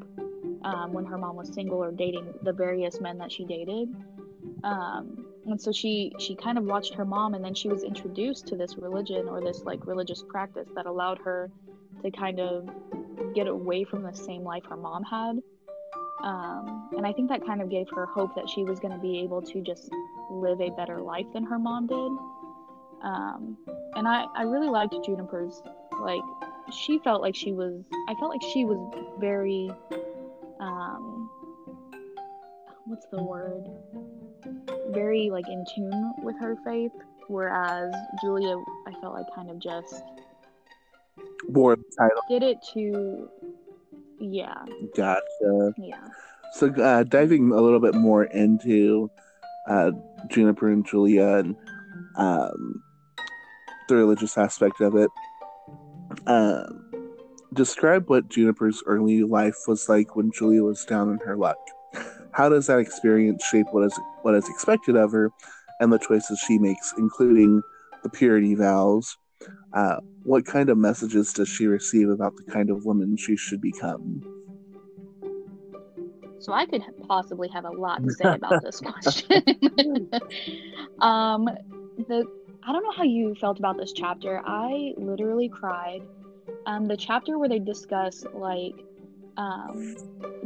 [0.63, 3.89] um, when her mom was single or dating the various men that she dated
[4.65, 8.47] um, and so she she kind of watched her mom and then she was introduced
[8.49, 11.51] to this religion or this like religious practice that allowed her
[12.03, 12.69] to kind of
[13.35, 15.39] get away from the same life her mom had.
[16.23, 19.01] Um, and i think that kind of gave her hope that she was going to
[19.01, 19.91] be able to just
[20.31, 22.13] live a better life than her mom did.
[23.03, 23.57] Um,
[23.97, 25.63] and I, I really liked juniper's
[26.01, 26.23] like
[26.71, 28.79] she felt like she was i felt like she was
[29.19, 29.71] very
[30.61, 31.31] um,
[32.87, 33.65] what's the word
[34.89, 36.93] very like in tune with her faith
[37.31, 40.03] whereas Julia, I felt like kind of just
[41.49, 42.21] Bore the title.
[42.29, 43.29] did it to,
[44.19, 44.65] yeah,
[44.97, 45.73] Gotcha.
[45.79, 46.09] yeah.
[46.53, 49.11] So, uh, diving a little bit more into
[49.69, 49.93] uh,
[50.29, 51.57] Juniper and Julia and
[52.17, 52.83] um,
[53.89, 55.11] the religious aspect of it,
[56.27, 56.91] um,
[57.55, 61.59] describe what Juniper's early life was like when Julia was down in her luck.
[62.33, 65.31] How does that experience shape what is what is expected of her
[65.81, 67.63] and the choices she makes, including
[68.03, 69.17] the purity vows?
[69.73, 73.61] Uh, what kind of messages does she receive about the kind of woman she should
[73.61, 74.23] become?
[76.41, 80.11] So I could possibly have a lot to say about this question.
[81.01, 81.49] um,
[82.09, 82.27] the
[82.63, 84.43] I don't know how you felt about this chapter.
[84.45, 86.03] I literally cried.
[86.67, 88.75] Um, the chapter where they discuss like
[89.37, 89.97] um,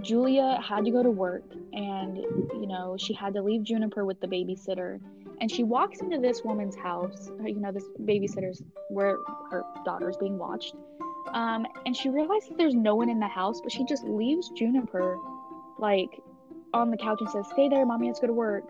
[0.03, 4.21] Julia had to go to work and you know she had to leave Juniper with
[4.21, 5.01] the babysitter.
[5.41, 9.17] And she walks into this woman's house you know this babysitter's where
[9.51, 10.75] her daughter's being watched.
[11.33, 15.19] Um, and she realizes there's no one in the house but she just leaves Juniper
[15.79, 16.21] like
[16.73, 18.65] on the couch and says stay there mommy has to go to work.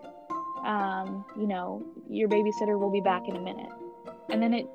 [0.64, 3.70] Um, you know your babysitter will be back in a minute.
[4.30, 4.66] And then it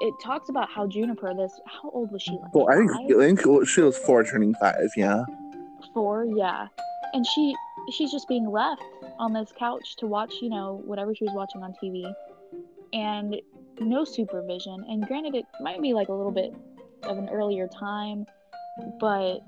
[0.00, 3.10] it talks about how Juniper this how old was she like Well, I think, five?
[3.10, 4.90] I think she was four, turning five.
[4.96, 5.24] Yeah.
[5.94, 6.66] four yeah
[7.12, 7.54] and she
[7.90, 8.82] she's just being left
[9.18, 12.12] on this couch to watch you know whatever she was watching on tv
[12.92, 13.36] and
[13.80, 16.52] no supervision and granted it might be like a little bit
[17.04, 18.26] of an earlier time
[18.98, 19.38] but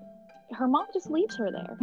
[0.52, 1.78] her mom just leaves her there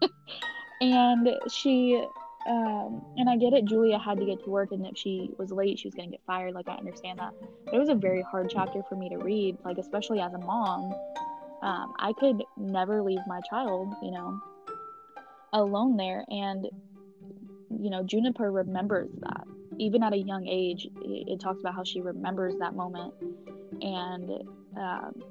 [0.80, 2.02] and she
[2.50, 5.50] um and i get it julia had to get to work and if she was
[5.50, 7.32] late she was going to get fired like i understand that
[7.64, 10.38] but it was a very hard chapter for me to read like especially as a
[10.38, 10.92] mom
[11.62, 14.40] um, I could never leave my child, you know,
[15.52, 16.24] alone there.
[16.28, 16.66] And,
[17.70, 19.44] you know, Juniper remembers that.
[19.78, 23.14] Even at a young age, it, it talks about how she remembers that moment.
[23.82, 24.30] And
[24.76, 25.22] um,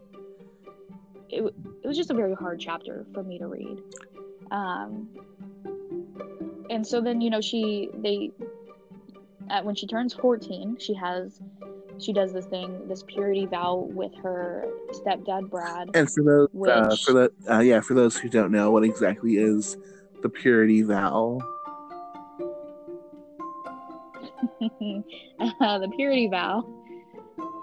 [1.30, 1.54] it,
[1.84, 3.82] it was just a very hard chapter for me to read.
[4.52, 5.10] Um,
[6.70, 8.32] and so then, you know, she, they,
[9.50, 11.42] at, when she turns 14, she has
[12.00, 15.90] she does this thing, this purity vow with her stepdad Brad.
[15.94, 19.38] And for those, uh, for the, uh, yeah, for those who don't know, what exactly
[19.38, 19.78] is
[20.22, 21.40] the purity vow?
[25.60, 26.64] uh, the purity vow.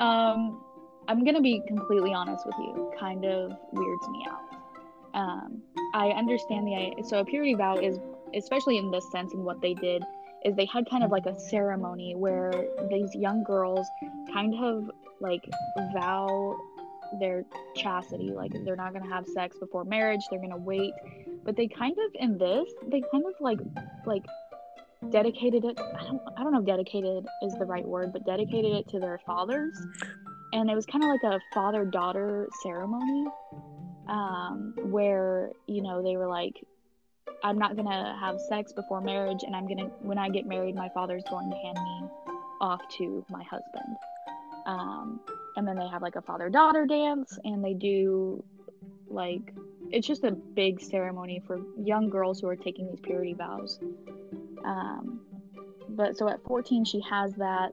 [0.00, 0.60] Um,
[1.08, 2.92] I'm gonna be completely honest with you.
[2.98, 4.40] Kind of weirds me out.
[5.14, 5.62] Um,
[5.94, 7.98] I understand the so a purity vow is,
[8.34, 10.02] especially in this sense, and what they did
[10.44, 12.52] is they had kind of like a ceremony where
[12.90, 13.86] these young girls
[14.32, 15.42] kind of like
[15.92, 16.56] vow
[17.20, 17.44] their
[17.76, 20.92] chastity like they're not gonna have sex before marriage they're gonna wait.
[21.44, 23.58] But they kind of in this they kind of like
[24.04, 24.24] like
[25.10, 28.72] dedicated it i don't i don't know if dedicated is the right word but dedicated
[28.72, 29.76] it to their fathers.
[30.52, 33.26] And it was kind of like a father daughter ceremony
[34.08, 36.54] um where you know they were like
[37.42, 40.88] i'm not gonna have sex before marriage and i'm gonna when i get married my
[40.90, 42.08] father's going to hand me
[42.60, 43.96] off to my husband.
[44.66, 45.20] Um
[45.56, 48.42] and then they have like a father daughter dance and they do
[49.08, 49.54] like
[49.90, 53.78] it's just a big ceremony for young girls who are taking these purity vows.
[54.64, 55.20] Um,
[55.90, 57.72] but so at 14 she has that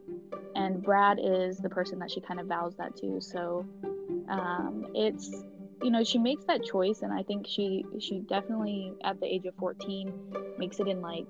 [0.56, 3.20] and brad is the person that she kind of vows that to.
[3.20, 3.66] So
[4.30, 5.44] um, it's
[5.84, 9.46] you know she makes that choice and i think she she definitely at the age
[9.46, 10.14] of 14
[10.58, 11.28] makes it in like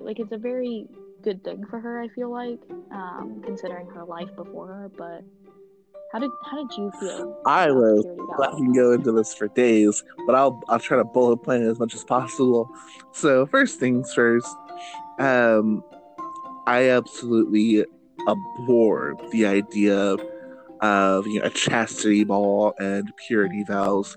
[0.00, 0.86] like it's a very
[1.22, 2.60] good thing for her i feel like
[2.92, 5.22] um, considering her life before her but
[6.12, 8.06] how did how did you feel I was-
[8.40, 11.66] I can go into this for days, but I'll I'll try to bullet point it
[11.66, 12.68] as much as possible.
[13.12, 14.46] So first things first,
[15.18, 15.82] um,
[16.66, 17.84] I absolutely
[18.28, 20.20] abhor the idea of
[20.82, 24.16] you know a chastity ball and purity vows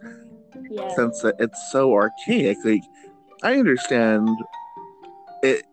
[0.70, 2.58] yeah since that it's so archaic.
[2.63, 2.84] Like,
[3.43, 4.30] I understand
[5.43, 5.65] it.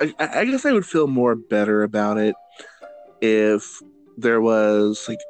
[0.00, 2.34] I, I guess I would feel more better about it
[3.20, 3.64] if
[4.18, 5.20] there was like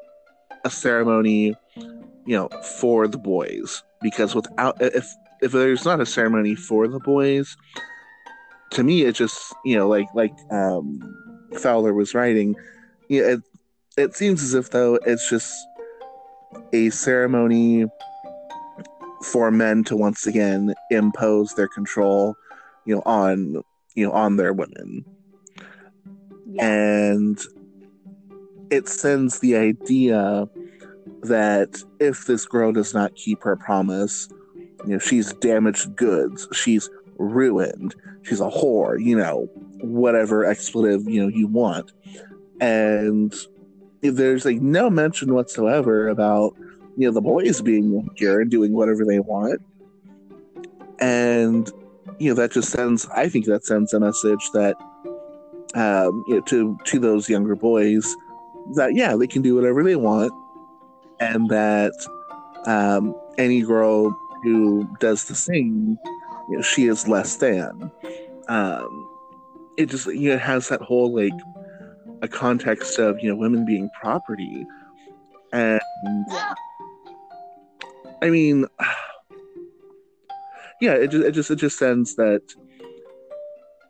[0.64, 2.48] a ceremony, you know,
[2.80, 3.82] for the boys.
[4.02, 5.06] Because without if
[5.40, 7.56] if there's not a ceremony for the boys,
[8.72, 11.00] to me it just you know like like um,
[11.58, 12.56] Fowler was writing,
[13.08, 13.40] yeah, it
[13.96, 15.52] it seems as if though it's just
[16.72, 17.86] a ceremony
[19.22, 22.36] for men to once again impose their control,
[22.84, 23.62] you know, on
[23.94, 25.04] you know on their women,
[26.46, 26.66] yeah.
[26.66, 27.40] And
[28.70, 30.48] it sends the idea
[31.22, 34.28] that if this girl does not keep her promise,
[34.84, 39.48] you know, she's damaged goods, she's ruined, she's a whore, you know,
[39.80, 41.92] whatever expletive you know you want,
[42.60, 43.34] and
[44.10, 46.54] there's like no mention whatsoever about
[46.96, 49.60] you know the boys being here and doing whatever they want,
[50.98, 51.70] and
[52.18, 54.76] you know that just sends I think that sends a message that
[55.74, 58.16] um, you know to to those younger boys
[58.74, 60.32] that yeah they can do whatever they want,
[61.20, 61.92] and that
[62.66, 64.10] um, any girl
[64.42, 65.98] who does the same,
[66.48, 67.90] you know, she is less than.
[68.48, 69.08] Um,
[69.76, 71.32] it just you know has that whole like
[72.26, 74.66] a context of you know women being property,
[75.52, 75.80] and.
[78.22, 78.66] I mean,
[80.80, 82.42] yeah, it just it just it just sends that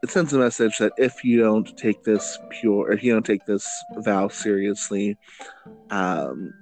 [0.03, 3.45] it sends a message that if you don't take this pure, if you don't take
[3.47, 3.69] this
[3.99, 5.17] vow seriously,
[5.91, 6.53] um,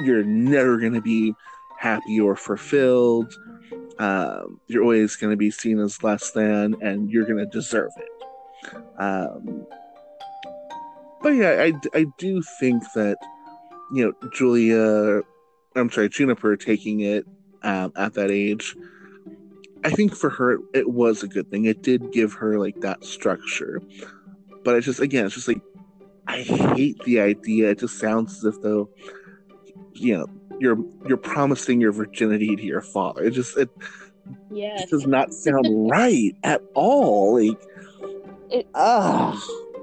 [0.00, 1.34] you're never going to be
[1.78, 3.34] happy or fulfilled.
[3.98, 7.90] Um, you're always going to be seen as less than, and you're going to deserve
[7.96, 8.80] it.
[9.00, 9.66] Um,
[11.22, 13.16] but yeah, I, I do think that
[13.92, 15.22] you know Julia,
[15.76, 17.26] I'm sorry, Juniper taking it
[17.62, 18.74] um, at that age.
[19.84, 21.64] I think for her it was a good thing.
[21.64, 23.80] It did give her like that structure.
[24.64, 25.60] But it's just again, it's just like
[26.28, 27.70] I hate the idea.
[27.70, 28.88] It just sounds as if though
[29.94, 30.26] you know
[30.60, 33.24] you're you're promising your virginity to your father.
[33.24, 33.68] It just it
[34.50, 34.82] Yes.
[34.82, 37.34] just does not sound right at all.
[37.44, 37.58] Like
[38.50, 39.36] It- ah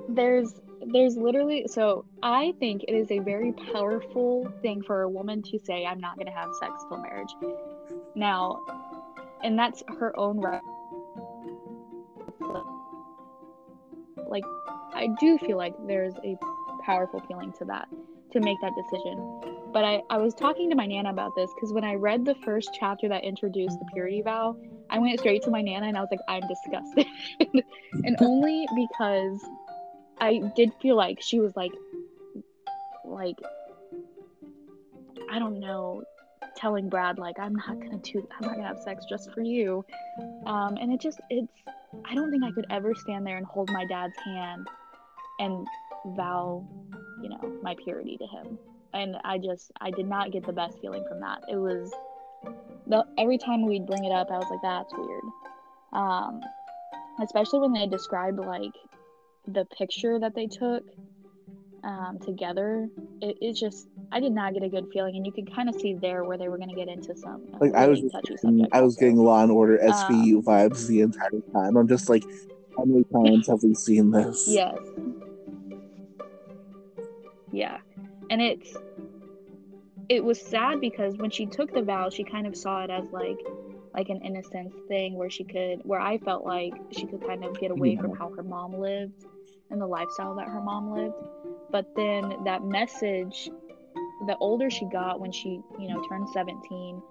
[0.07, 0.53] there's
[0.91, 5.59] there's literally so I think it is a very powerful thing for a woman to
[5.59, 7.33] say I'm not going to have sex till marriage.
[8.15, 8.61] Now,
[9.43, 10.61] and that's her own right.
[14.27, 14.43] Like
[14.93, 16.37] I do feel like there's a
[16.83, 17.87] powerful feeling to that
[18.31, 19.41] to make that decision.
[19.71, 22.35] But I, I was talking to my nana about this because when I read the
[22.43, 24.55] first chapter that introduced the purity vow,
[24.89, 27.05] I went straight to my nana and I was like, I'm disgusted.
[28.03, 29.43] and only because
[30.21, 31.71] I did feel like she was like,
[33.05, 33.37] like,
[35.31, 36.03] I don't know,
[36.55, 39.85] telling Brad like I'm not gonna do, I'm not gonna have sex just for you,
[40.45, 41.53] um, and it just, it's,
[42.05, 44.67] I don't think I could ever stand there and hold my dad's hand
[45.39, 45.65] and
[46.17, 46.67] vow,
[47.21, 48.59] you know, my purity to him,
[48.93, 51.43] and I just, I did not get the best feeling from that.
[51.49, 51.91] It was,
[52.87, 55.23] the every time we'd bring it up, I was like, that's weird,
[55.93, 56.41] um,
[57.21, 58.73] especially when they described like
[59.53, 60.83] the picture that they took
[61.83, 62.89] um, together,
[63.21, 65.75] it, it just I did not get a good feeling, and you could kind of
[65.75, 68.67] see there where they were going to get into some like I was touchy getting,
[68.71, 71.77] I was getting Law and Order Um, SVU vibes the entire time.
[71.77, 72.23] I'm just like,
[72.77, 74.45] how many times have we seen this?
[74.47, 74.77] Yes.
[77.51, 77.77] Yeah,
[78.29, 78.75] and it's
[80.07, 83.05] it was sad because when she took the vow, she kind of saw it as
[83.11, 83.39] like
[83.93, 87.59] like an innocence thing where she could where I felt like she could kind of
[87.59, 89.25] get away from how her mom lived
[89.71, 91.15] and the lifestyle that her mom lived.
[91.71, 93.49] But then that message,
[94.27, 97.01] the older she got when she, you know, turned 17,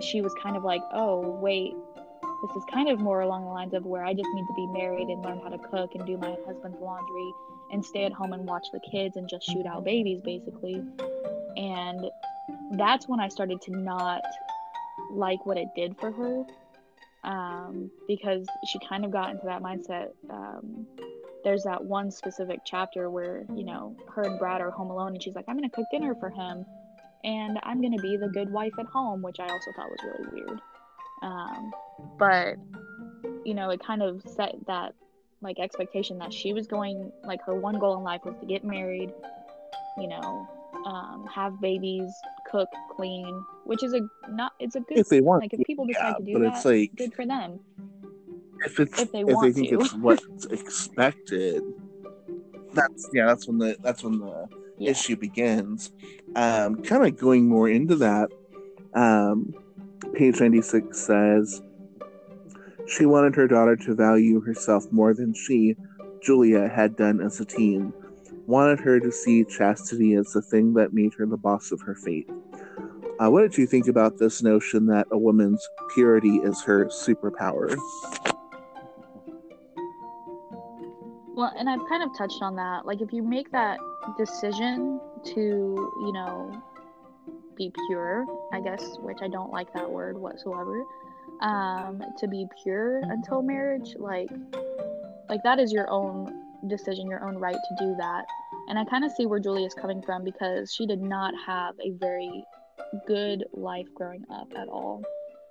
[0.00, 1.74] she was kind of like, oh, wait,
[2.42, 4.66] this is kind of more along the lines of where I just need to be
[4.66, 7.32] married and learn how to cook and do my husband's laundry
[7.72, 10.82] and stay at home and watch the kids and just shoot out babies, basically.
[11.56, 12.06] And
[12.72, 14.22] that's when I started to not
[15.10, 16.44] like what it did for her
[17.24, 20.10] um, because she kind of got into that mindset.
[20.30, 20.86] Um,
[21.46, 25.22] there's that one specific chapter where, you know, her and Brad are home alone and
[25.22, 26.66] she's like, I'm going to cook dinner for him
[27.22, 30.00] and I'm going to be the good wife at home, which I also thought was
[30.04, 30.60] really weird.
[31.22, 31.72] Um,
[32.18, 32.56] but,
[33.44, 34.94] you know, it kind of set that
[35.40, 38.64] like expectation that she was going, like, her one goal in life was to get
[38.64, 39.12] married,
[39.98, 40.48] you know,
[40.84, 42.12] um, have babies,
[42.50, 45.86] cook, clean, which is a not, it's a good If they want, like if people
[45.86, 47.60] decide yeah, to do but that, it's like good for them.
[48.64, 49.80] If it's if they if they think to.
[49.80, 51.62] it's what's expected,
[52.72, 54.46] that's yeah, that's when the that's when the
[54.78, 54.90] Yeah.
[54.90, 55.90] issue begins.
[56.34, 58.28] Um, kind of going more into that,
[58.94, 59.54] um,
[60.14, 61.62] page 96 says
[62.86, 65.76] she wanted her daughter to value herself more than she,
[66.22, 67.92] Julia, had done as a teen.
[68.46, 71.94] Wanted her to see chastity as the thing that made her the boss of her
[71.94, 72.28] fate.
[73.18, 77.74] Uh, what did you think about this notion that a woman's purity is her superpower?
[81.36, 82.86] Well, and I've kind of touched on that.
[82.86, 83.78] Like, if you make that
[84.16, 85.40] decision to,
[86.00, 86.50] you know,
[87.54, 88.24] be pure,
[88.54, 90.82] I guess, which I don't like that word whatsoever,
[91.42, 94.30] um, to be pure until marriage, like,
[95.28, 98.24] like that is your own decision, your own right to do that.
[98.68, 101.74] And I kind of see where Julie is coming from because she did not have
[101.84, 102.44] a very
[103.06, 105.02] good life growing up at all.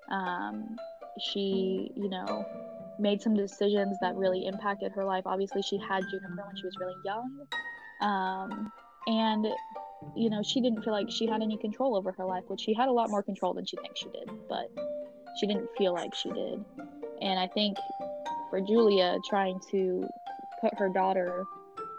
[0.09, 0.77] Um,
[1.19, 2.43] she, you know,
[2.99, 5.23] made some decisions that really impacted her life.
[5.25, 7.47] Obviously, she had Juniper when she was really young.
[8.01, 8.71] Um,
[9.07, 9.47] and,
[10.15, 12.73] you know, she didn't feel like she had any control over her life, which she
[12.73, 14.71] had a lot more control than she thinks she did, but
[15.39, 16.63] she didn't feel like she did.
[17.21, 17.77] And I think
[18.49, 20.07] for Julia, trying to
[20.61, 21.43] put her daughter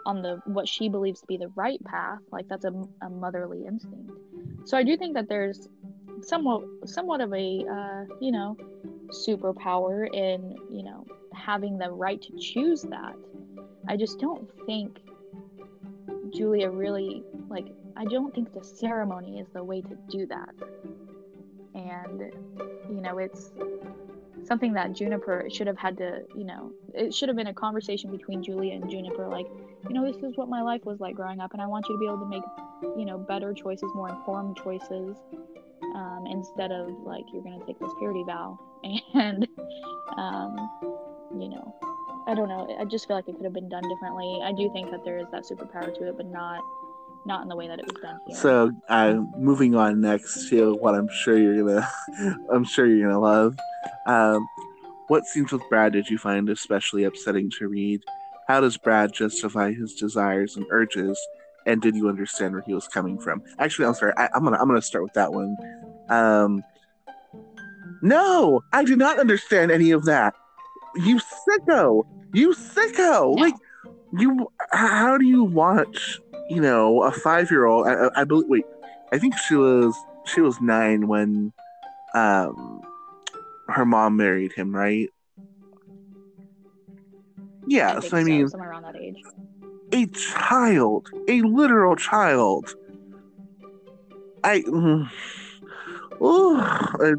[0.05, 2.71] on the what she believes to be the right path, like that's a,
[3.01, 4.11] a motherly instinct.
[4.65, 5.67] So I do think that there's
[6.21, 8.55] somewhat somewhat of a uh, you know
[9.09, 13.15] superpower in you know having the right to choose that.
[13.87, 14.99] I just don't think
[16.29, 20.53] Julia really like I don't think the ceremony is the way to do that.
[21.73, 22.31] And
[22.89, 23.51] you know, it's
[24.43, 28.11] something that Juniper should have had to, you know, it should have been a conversation
[28.11, 29.47] between Julia and Juniper like,
[29.87, 31.95] you know, this is what my life was like growing up and I want you
[31.95, 32.43] to be able to make,
[32.97, 35.17] you know, better choices, more informed choices.
[35.95, 38.59] Um, instead of like you're gonna take this purity vow
[39.13, 39.47] and
[40.17, 40.55] um,
[41.39, 41.75] you know
[42.27, 42.75] I don't know.
[42.77, 44.41] I just feel like it could have been done differently.
[44.43, 46.61] I do think that there is that superpower to it, but not
[47.25, 48.35] not in the way that it was done here.
[48.35, 51.89] So, uh, moving on next to what I'm sure you're gonna,
[52.51, 53.57] I'm sure you're gonna love.
[54.05, 54.47] Um,
[55.07, 58.01] what scenes with Brad did you find especially upsetting to read?
[58.47, 61.19] How does Brad justify his desires and urges?
[61.67, 63.43] And did you understand where he was coming from?
[63.59, 64.13] Actually, I'm sorry.
[64.17, 65.57] I, am gonna I'm gonna start with that one.
[66.09, 66.63] Um,
[68.01, 70.33] no, I do not understand any of that.
[70.95, 72.07] You sicko!
[72.33, 73.37] You sicko!
[73.37, 73.53] Like
[74.17, 76.19] you, how do you watch?
[76.49, 77.85] You know, a five year old.
[77.85, 78.47] I, I, believe.
[78.47, 78.65] Wait,
[79.11, 79.93] I think she was
[80.25, 81.51] she was nine when,
[82.13, 82.81] um,
[83.67, 85.09] her mom married him, right?
[87.67, 87.97] Yeah.
[87.97, 89.21] I so I mean, somewhere around that age.
[89.93, 92.75] A child, a literal child.
[94.43, 94.61] I.
[94.61, 95.09] Mm,
[96.21, 97.15] oh,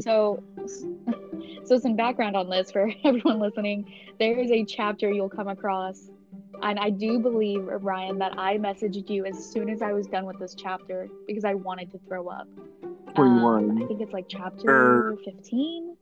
[0.00, 0.42] so
[1.64, 6.10] so some background on this for everyone listening there is a chapter you'll come across
[6.62, 10.24] and i do believe ryan that i messaged you as soon as i was done
[10.24, 12.46] with this chapter because i wanted to throw up
[13.14, 15.96] 21 um, i think it's like chapter 15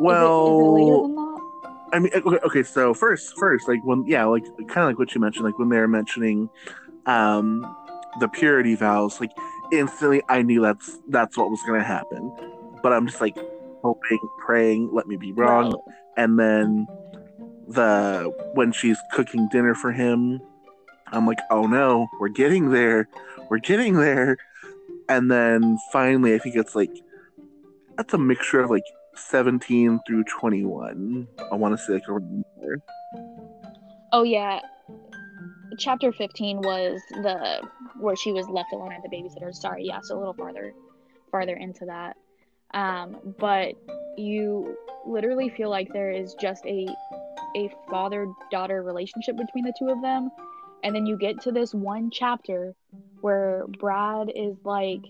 [0.00, 1.37] well is it, is it later than that?
[1.92, 5.14] I mean, okay, okay, so first, first, like when, yeah, like kind of like what
[5.14, 6.50] you mentioned, like when they were mentioning,
[7.06, 7.64] um,
[8.20, 9.30] the purity vows, like
[9.72, 12.32] instantly I knew that's that's what was gonna happen.
[12.82, 13.36] But I'm just like,
[13.82, 15.74] hoping, praying, let me be wrong.
[16.16, 16.86] And then
[17.68, 20.40] the when she's cooking dinner for him,
[21.08, 23.08] I'm like, oh no, we're getting there.
[23.48, 24.36] We're getting there.
[25.08, 26.92] And then finally I think it's like
[27.96, 28.84] that's a mixture of like
[29.18, 31.28] 17 through 21.
[31.50, 32.82] I want to say like remember.
[34.12, 34.60] Oh yeah.
[35.78, 39.54] Chapter 15 was the where she was left alone at the babysitter.
[39.54, 40.72] Sorry, yeah, so a little farther
[41.30, 42.16] farther into that.
[42.74, 43.74] Um, but
[44.16, 46.86] you literally feel like there is just a
[47.56, 50.30] a father daughter relationship between the two of them
[50.82, 52.74] and then you get to this one chapter
[53.20, 55.02] where Brad is like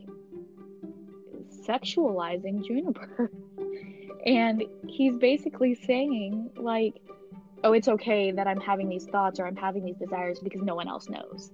[1.67, 3.31] sexualizing Juniper
[4.27, 6.95] and he's basically saying like
[7.65, 10.75] oh it's okay that I'm having these thoughts or I'm having these desires because no
[10.75, 11.51] one else knows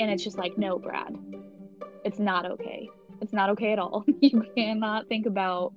[0.00, 1.16] and it's just like no Brad
[2.04, 2.88] it's not okay
[3.20, 4.04] it's not okay at all.
[4.20, 5.72] you cannot think about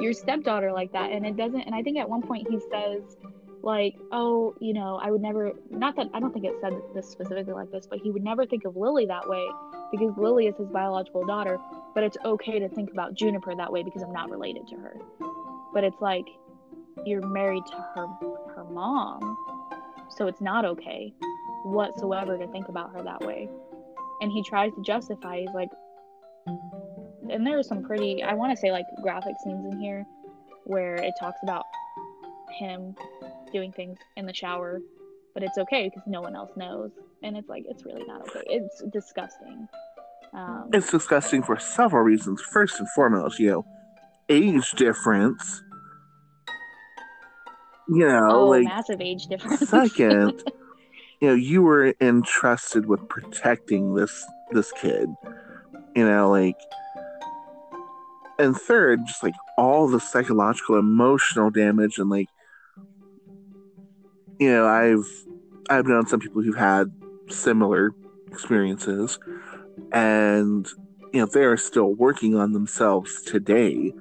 [0.00, 1.12] your stepdaughter like that.
[1.12, 3.02] And it doesn't, and I think at one point he says,
[3.62, 7.10] like, oh, you know, I would never, not that, I don't think it said this
[7.10, 9.46] specifically like this, but he would never think of Lily that way
[9.90, 11.58] because Lily is his biological daughter.
[11.94, 14.94] But it's okay to think about Juniper that way because I'm not related to her.
[15.72, 16.26] But it's like,
[17.04, 18.06] you're married to her,
[18.54, 19.36] her mom.
[20.16, 21.12] So it's not okay
[21.64, 23.48] whatsoever to think about her that way.
[24.20, 25.68] And he tries to justify, he's like,
[27.30, 30.04] and there are some pretty i want to say like graphic scenes in here
[30.64, 31.64] where it talks about
[32.58, 32.94] him
[33.52, 34.80] doing things in the shower
[35.34, 36.90] but it's okay because no one else knows
[37.22, 39.68] and it's like it's really not okay it's disgusting
[40.34, 43.66] um, it's disgusting for several reasons first and foremost you know
[44.28, 45.62] age difference.
[47.88, 49.68] You know oh, like massive age difference.
[49.68, 50.42] second
[51.20, 55.08] you know you were entrusted with protecting this this kid
[55.94, 56.56] you know like
[58.38, 62.28] and third just like all the psychological emotional damage and like
[64.38, 65.06] you know i've
[65.70, 66.92] i've known some people who've had
[67.28, 67.92] similar
[68.30, 69.18] experiences
[69.92, 70.68] and
[71.12, 73.92] you know they're still working on themselves today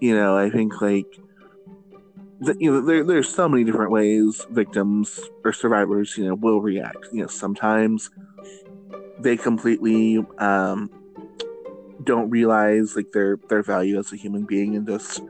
[0.00, 1.06] you know i think like
[2.40, 6.60] the, you know there, there's so many different ways victims or survivors you know will
[6.60, 7.06] react.
[7.12, 8.10] You know sometimes
[9.18, 10.90] they completely um,
[12.04, 15.20] don't realize like their their value as a human being and just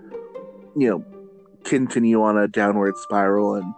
[0.77, 1.05] you know
[1.65, 3.75] continue on a downward spiral and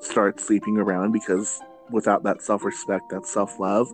[0.00, 3.88] start sleeping around because without that self-respect that self-love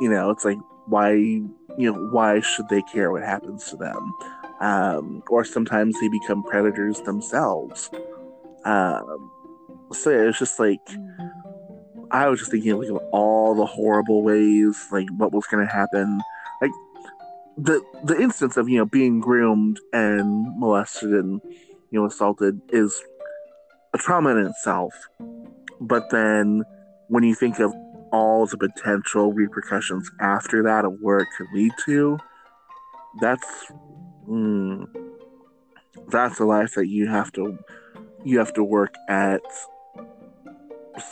[0.00, 4.14] you know it's like why you know why should they care what happens to them
[4.60, 7.90] um, or sometimes they become predators themselves.
[8.64, 9.30] Um,
[9.92, 10.80] so yeah, it's just like
[12.10, 15.72] I was just thinking like of all the horrible ways, like what was going to
[15.72, 16.20] happen,
[16.60, 16.70] like
[17.56, 21.40] the the instance of you know being groomed and molested and
[21.90, 23.02] you know assaulted is
[23.94, 24.94] a trauma in itself,
[25.80, 26.64] but then
[27.08, 27.72] when you think of
[28.12, 32.18] all the potential repercussions after that of where it could lead to,
[33.20, 33.72] that's
[34.28, 34.86] mm,
[36.08, 37.58] that's a life that you have to
[38.24, 39.42] you have to work at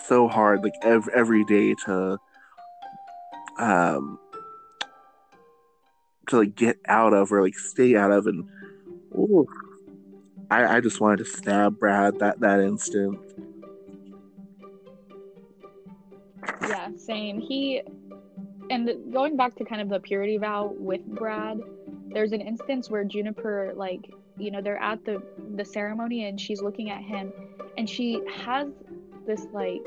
[0.07, 2.19] so hard like every, day to
[3.59, 4.19] um
[6.29, 8.45] to like get out of or like stay out of and
[9.15, 9.47] ooh,
[10.51, 13.19] I, I just wanted to stab Brad that that instant.
[16.62, 17.41] Yeah, same.
[17.41, 17.83] He
[18.71, 21.61] and going back to kind of the purity vow with Brad,
[22.15, 24.09] there's an instance where Juniper like
[24.39, 25.23] you know they're at the
[25.57, 27.33] the ceremony and she's looking at him
[27.77, 28.69] and she has
[29.27, 29.83] this like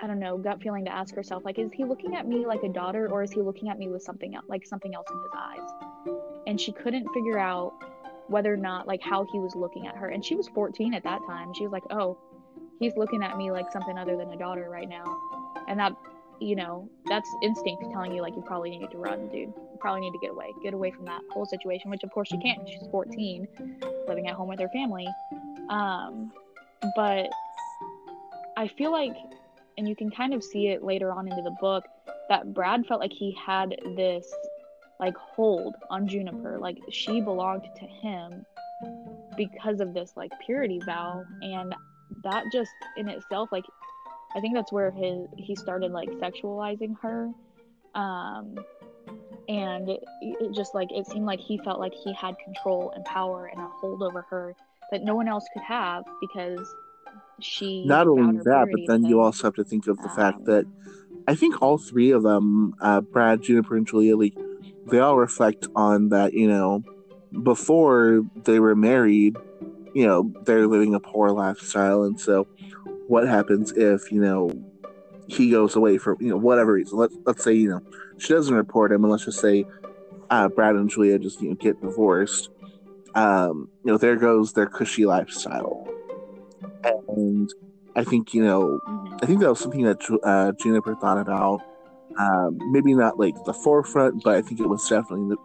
[0.00, 2.62] I don't know gut feeling to ask herself like is he looking at me like
[2.62, 5.16] a daughter or is he looking at me with something else like something else in
[5.16, 5.70] his eyes?
[6.46, 7.72] And she couldn't figure out
[8.28, 10.08] whether or not like how he was looking at her.
[10.08, 11.52] And she was 14 at that time.
[11.54, 12.18] She was like oh
[12.78, 15.04] he's looking at me like something other than a daughter right now.
[15.66, 15.94] And that
[16.40, 20.00] you know that's instinct telling you like you probably need to run dude you probably
[20.00, 22.68] need to get away get away from that whole situation which of course she can't
[22.68, 23.46] she's 14
[24.08, 25.06] living at home with her family
[25.68, 26.32] um
[26.94, 27.28] but
[28.56, 29.16] I feel like,
[29.78, 31.84] and you can kind of see it later on into the book,
[32.28, 34.32] that Brad felt like he had this
[35.00, 36.58] like hold on Juniper.
[36.58, 38.44] Like she belonged to him
[39.36, 41.24] because of this like purity vow.
[41.42, 41.74] And
[42.22, 43.64] that just in itself, like,
[44.34, 47.30] I think that's where his he started like sexualizing her.
[47.94, 48.58] Um,
[49.48, 53.04] and it, it just like it seemed like he felt like he had control and
[53.04, 54.54] power and a hold over her
[54.90, 56.66] that no one else could have because
[57.40, 60.44] she not only that, but then you also have to think of the um, fact
[60.46, 60.66] that
[61.26, 64.34] I think all three of them, uh, Brad, Juniper, and Julia, like
[64.86, 66.32] they all reflect on that.
[66.34, 66.82] You know,
[67.42, 69.36] before they were married,
[69.94, 72.46] you know, they're living a poor lifestyle, and so
[73.08, 74.50] what happens if you know
[75.26, 76.98] he goes away for you know whatever reason?
[76.98, 77.80] Let's let's say you know
[78.18, 79.64] she doesn't report him, and let's just say
[80.30, 82.50] uh, Brad and Julia just you know get divorced.
[83.14, 85.88] Um, you know, there goes their cushy lifestyle
[87.08, 87.52] and
[87.96, 88.80] I think you know.
[89.22, 91.60] I think that was something that uh, Juniper thought about.
[92.18, 95.36] Um, maybe not like the forefront, but I think it was definitely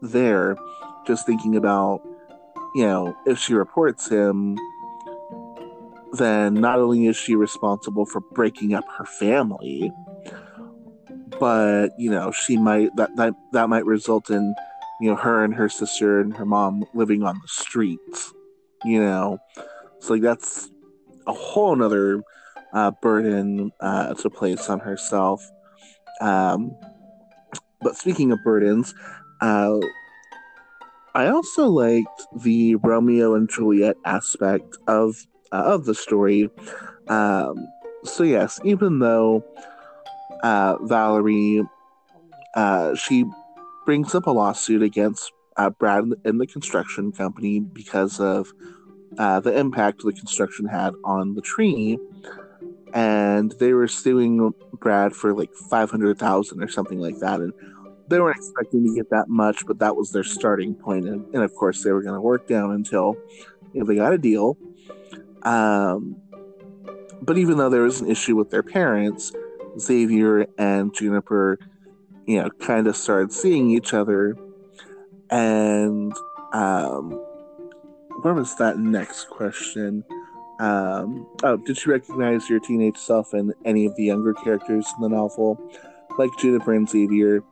[0.00, 0.56] there.
[1.06, 2.02] Just thinking about,
[2.74, 4.56] you know, if she reports him,
[6.14, 9.92] then not only is she responsible for breaking up her family,
[11.38, 14.54] but you know, she might that that that might result in,
[15.00, 18.32] you know, her and her sister and her mom living on the streets.
[18.84, 19.38] You know,
[20.00, 20.70] so like that's
[21.26, 22.22] a whole nother
[22.72, 25.42] uh, burden uh, to place on herself.
[26.20, 26.76] Um,
[27.80, 28.94] but speaking of burdens,
[29.40, 29.78] uh,
[31.14, 35.16] I also liked the Romeo and Juliet aspect of
[35.52, 36.50] uh, of the story.
[37.08, 37.68] Um,
[38.04, 39.44] so yes, even though
[40.42, 41.62] uh, Valerie
[42.54, 43.24] uh, she
[43.84, 45.32] brings up a lawsuit against
[45.78, 48.52] Brad and the construction company because of
[49.18, 51.98] uh, the impact the construction had on the tree,
[52.94, 57.52] and they were suing Brad for like five hundred thousand or something like that, and
[58.08, 61.42] they weren't expecting to get that much, but that was their starting point, and, and
[61.42, 63.16] of course they were going to work down until
[63.72, 64.56] you know, they got a deal.
[65.42, 66.16] Um,
[67.22, 69.32] but even though there was an issue with their parents,
[69.78, 71.58] Xavier and Juniper,
[72.26, 74.36] you know, kind of started seeing each other,
[75.30, 76.12] and
[76.52, 77.10] um,
[78.22, 80.04] where was that next question?
[80.60, 85.02] Um, oh, did you recognize your teenage self in any of the younger characters in
[85.02, 85.58] the novel?
[86.18, 87.42] Like Juniper and Xavier,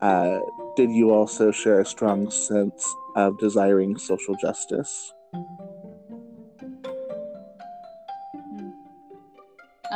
[0.00, 0.40] uh,
[0.76, 5.12] did you also share a strong sense of desiring social justice?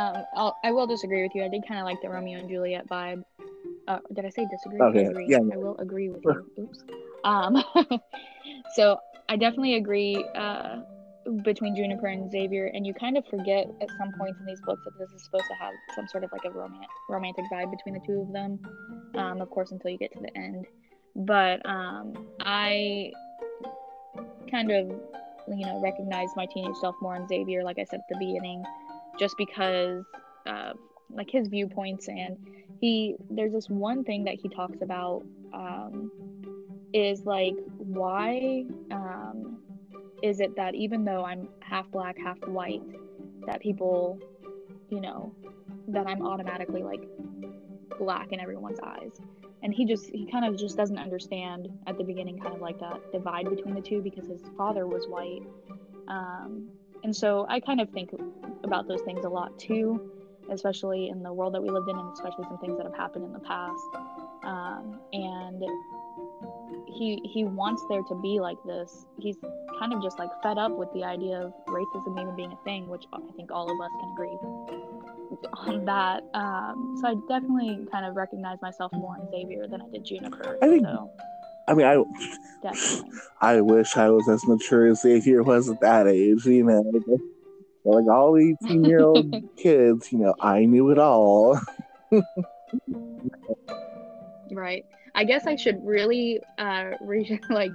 [0.03, 1.43] Um, I'll, I will disagree with you.
[1.43, 3.23] I did kind of like the Romeo and Juliet vibe.
[3.87, 4.81] Uh, did I say disagree?
[4.81, 5.05] Okay.
[5.05, 5.27] Agree.
[5.29, 5.37] Yeah.
[5.37, 6.45] I will agree with you.
[6.59, 6.83] Oops.
[7.23, 7.63] Um,
[8.75, 8.97] so
[9.29, 10.77] I definitely agree uh,
[11.43, 14.81] between Juniper and Xavier, and you kind of forget at some points in these books
[14.85, 17.93] that this is supposed to have some sort of like a romantic romantic vibe between
[17.93, 18.59] the two of them.
[19.15, 20.65] Um, of course, until you get to the end.
[21.15, 23.11] But um, I
[24.49, 24.87] kind of
[25.47, 28.63] you know, recognize my teenage self more in Xavier, like I said at the beginning,
[29.19, 30.03] just because,
[30.45, 30.73] uh,
[31.11, 32.37] like his viewpoints and
[32.79, 36.11] he, there's this one thing that he talks about, um,
[36.93, 39.59] is like, why, um,
[40.21, 42.81] is it that even though I'm half black, half white,
[43.45, 44.19] that people,
[44.89, 45.33] you know,
[45.87, 47.03] that I'm automatically like
[47.99, 49.19] black in everyone's eyes?
[49.63, 52.77] and he just he kind of just doesn't understand at the beginning kind of like
[52.79, 55.41] that divide between the two because his father was white
[56.07, 56.69] um,
[57.03, 58.09] and so i kind of think
[58.63, 60.01] about those things a lot too
[60.51, 63.23] especially in the world that we lived in and especially some things that have happened
[63.23, 63.83] in the past
[64.43, 65.63] um, and
[66.87, 69.37] he he wants there to be like this he's
[69.79, 72.87] kind of just like fed up with the idea of racism even being a thing
[72.87, 74.37] which i think all of us can agree
[75.67, 76.23] on that.
[76.33, 80.57] Um, so I definitely kind of recognize myself more in Xavier than I did Juniper.
[80.61, 80.85] I think.
[80.85, 81.09] So,
[81.67, 82.03] I mean, I
[82.61, 83.11] definitely.
[83.41, 86.45] I wish I was as mature as Xavier was at that age.
[86.45, 87.19] You know,
[87.85, 90.11] like all eighteen-year-old kids.
[90.11, 91.59] You know, I knew it all.
[94.51, 94.85] right.
[95.15, 97.71] I guess I should really uh, re- like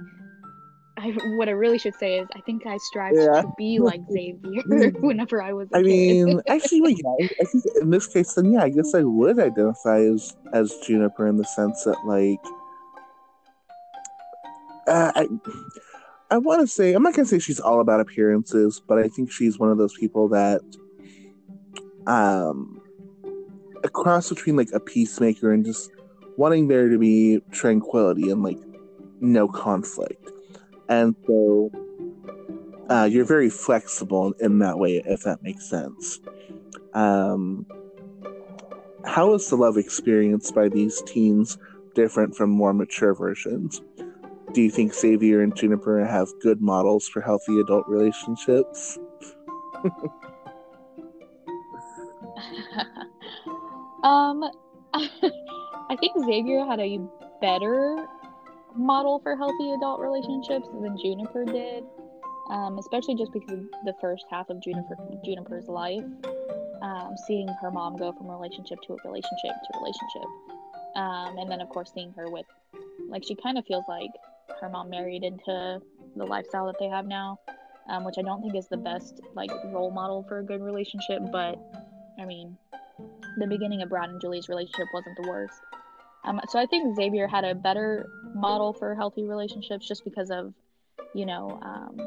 [0.97, 3.41] I, what I really should say is I think I strive yeah.
[3.41, 5.69] to be like Xavier whenever I was.
[5.73, 5.85] I kid.
[5.85, 9.39] mean, actually, well, yeah, I think in this case, then yeah, I guess I would
[9.39, 12.39] identify as as Juniper in the sense that like,
[14.89, 15.27] uh, I
[16.31, 19.31] I want to say I'm not gonna say she's all about appearances, but I think
[19.31, 20.61] she's one of those people that,
[22.07, 22.81] um,
[23.83, 25.91] a cross between like a peacemaker and just
[26.37, 28.57] wanting there to be tranquility and like
[29.21, 30.29] no conflict
[30.89, 31.71] and so
[32.89, 36.19] uh, you're very flexible in that way, if that makes sense.
[36.93, 37.65] Um,
[39.05, 41.57] how is the love experience by these teens
[41.93, 43.81] different from more mature versions?
[44.53, 48.97] Do you think Xavier and Juniper have good models for healthy adult relationships?
[54.03, 54.43] um,
[54.93, 56.99] I think Xavier had a
[57.41, 58.07] better
[58.75, 61.83] model for healthy adult relationships than Juniper did,
[62.49, 66.03] um, especially just because of the first half of Juniper Juniper's life,
[66.81, 70.25] um, seeing her mom go from relationship to relationship to relationship,
[70.95, 72.45] um, and then of course seeing her with,
[73.09, 74.09] like she kind of feels like
[74.61, 75.81] her mom married into
[76.15, 77.39] the lifestyle that they have now,
[77.89, 81.21] um, which I don't think is the best like role model for a good relationship,
[81.31, 81.59] but
[82.19, 82.57] I mean,
[83.37, 85.59] the beginning of Brad and Julie's relationship wasn't the worst.
[86.25, 90.53] Um, so I think Xavier had a better model for healthy relationships just because of,
[91.15, 91.97] you know, um,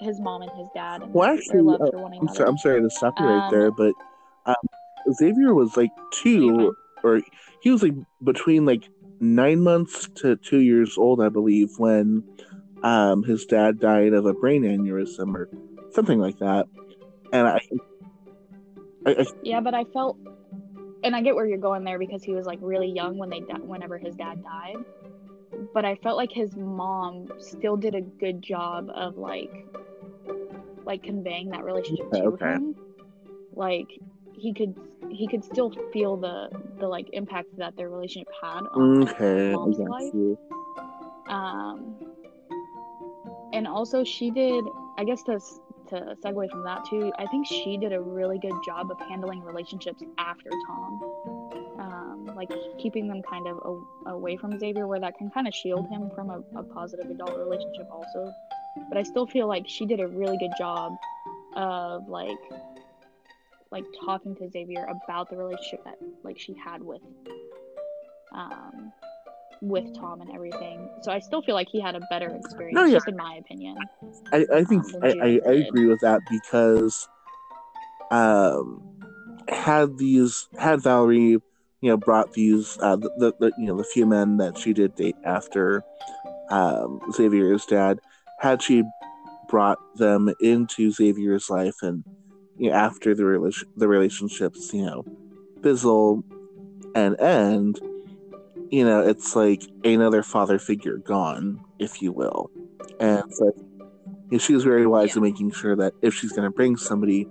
[0.00, 1.02] his mom and his dad.
[1.02, 1.76] And well, actually, uh,
[2.20, 3.92] I'm, sorry, I'm, sorry, to stop you right there, but
[4.46, 4.54] um,
[5.12, 6.74] Xavier was like two,
[7.04, 7.20] or
[7.60, 7.94] he was like
[8.24, 8.88] between like
[9.20, 12.24] nine months to two years old, I believe, when
[12.82, 15.48] um, his dad died of a brain aneurysm or
[15.92, 16.66] something like that.
[17.32, 17.60] And I,
[19.06, 20.16] I, I yeah, but I felt
[21.04, 23.40] and I get where you're going there because he was like really young when they
[23.40, 24.76] whenever his dad died.
[25.74, 29.66] But I felt like his mom still did a good job of like
[30.84, 32.52] like conveying that relationship to okay.
[32.52, 32.74] him.
[33.54, 33.88] Like
[34.38, 34.74] he could
[35.10, 39.78] he could still feel the the like impact that their relationship had on okay, mom's
[39.78, 40.14] life.
[40.14, 40.38] You.
[41.28, 41.96] Um
[43.52, 44.64] and also she did
[44.96, 45.40] I guess to
[45.90, 49.42] to segue from that too, I think she did a really good job of handling
[49.42, 51.00] relationships after Tom.
[51.78, 55.54] Um, like keeping them kind of a- away from Xavier, where that can kind of
[55.54, 58.32] shield him from a, a positive adult relationship, also.
[58.88, 60.92] But I still feel like she did a really good job
[61.56, 62.38] of like
[63.70, 67.02] like talking to Xavier about the relationship that like she had with
[68.32, 68.92] um
[69.60, 70.88] with Tom and everything.
[71.02, 72.92] So I still feel like he had a better experience, no, yeah.
[72.94, 73.76] just in my opinion.
[74.32, 77.08] I, I think um, I, I, I, agree with that because
[78.10, 78.82] um,
[79.48, 81.42] had these had Valerie, you
[81.82, 84.94] know, brought these uh, the, the, the you know the few men that she did
[84.94, 85.82] date after
[86.50, 88.00] um, Xavier's dad,
[88.38, 88.84] had she
[89.48, 92.04] brought them into Xavier's life and
[92.58, 95.04] you know, after the relation the relationships you know
[95.62, 96.24] fizzle
[96.94, 97.80] and end
[98.70, 102.50] you know, it's like another father figure gone, if you will.
[103.00, 103.86] And so you
[104.32, 105.16] know, she was very wise yeah.
[105.16, 107.26] in making sure that if she's going to bring somebody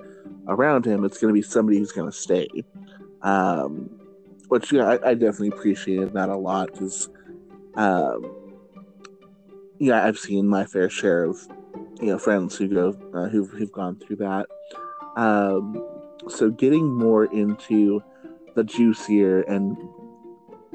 [0.48, 2.48] around him, it's going to be somebody who's going to stay.
[3.22, 3.90] Um,
[4.48, 7.10] which yeah, I, I, definitely appreciated that a lot because,
[7.76, 8.32] um,
[9.80, 11.38] yeah, I've seen my fair share of
[12.00, 14.46] you know friends who go uh, who've who've gone through that.
[15.18, 15.84] Um,
[16.30, 18.02] so getting more into
[18.56, 19.76] the juicier and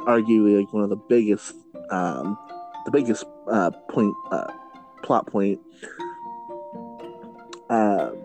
[0.01, 1.55] arguably like one of the biggest,
[1.91, 2.37] um,
[2.85, 4.51] the biggest uh, point, uh,
[5.03, 5.59] plot point
[7.73, 8.23] um,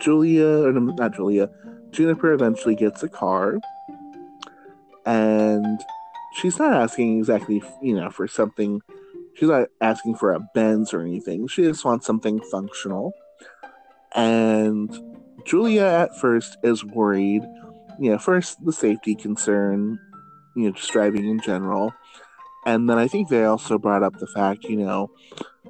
[0.00, 1.50] Julia, or not Julia,
[1.90, 3.58] Juniper eventually gets a car,
[5.04, 5.80] and
[6.34, 8.80] she's not asking exactly, you know, for something.
[9.34, 11.46] She's not asking for a Benz or anything.
[11.46, 13.12] She just wants something functional.
[14.14, 14.90] And
[15.44, 17.42] Julia at first is worried.
[17.98, 19.98] You know, first the safety concern,
[20.54, 21.94] you know, just driving in general.
[22.66, 25.10] And then I think they also brought up the fact, you know,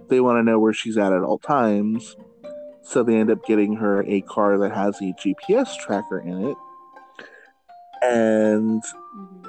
[0.09, 2.16] they want to know where she's at at all times.
[2.82, 6.57] So they end up getting her a car that has a GPS tracker in it.
[8.03, 9.47] And mm-hmm.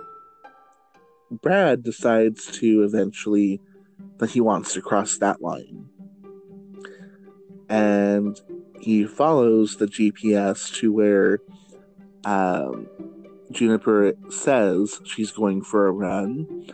[1.42, 3.62] Brad decides to eventually
[4.18, 5.90] that he wants to cross that line.
[7.70, 8.40] And
[8.80, 11.40] he follows the GPS to where
[12.26, 12.88] um,
[13.52, 16.70] Juniper says she's going for a run,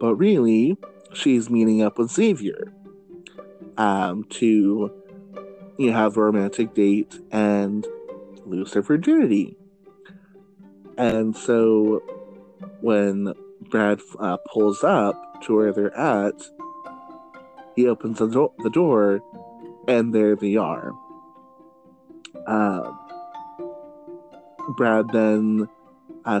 [0.00, 0.76] but really
[1.12, 2.72] she's meeting up with Xavier
[3.76, 4.92] um, to
[5.78, 7.86] you know, have a romantic date and
[8.44, 9.56] lose her virginity.
[10.96, 12.02] And so
[12.80, 13.32] when
[13.70, 16.34] Brad uh, pulls up to where they're at,
[17.76, 19.20] he opens the, do- the door,
[19.86, 20.92] and there they are.
[22.46, 22.92] Uh,
[24.76, 25.68] Brad then,
[26.24, 26.40] uh,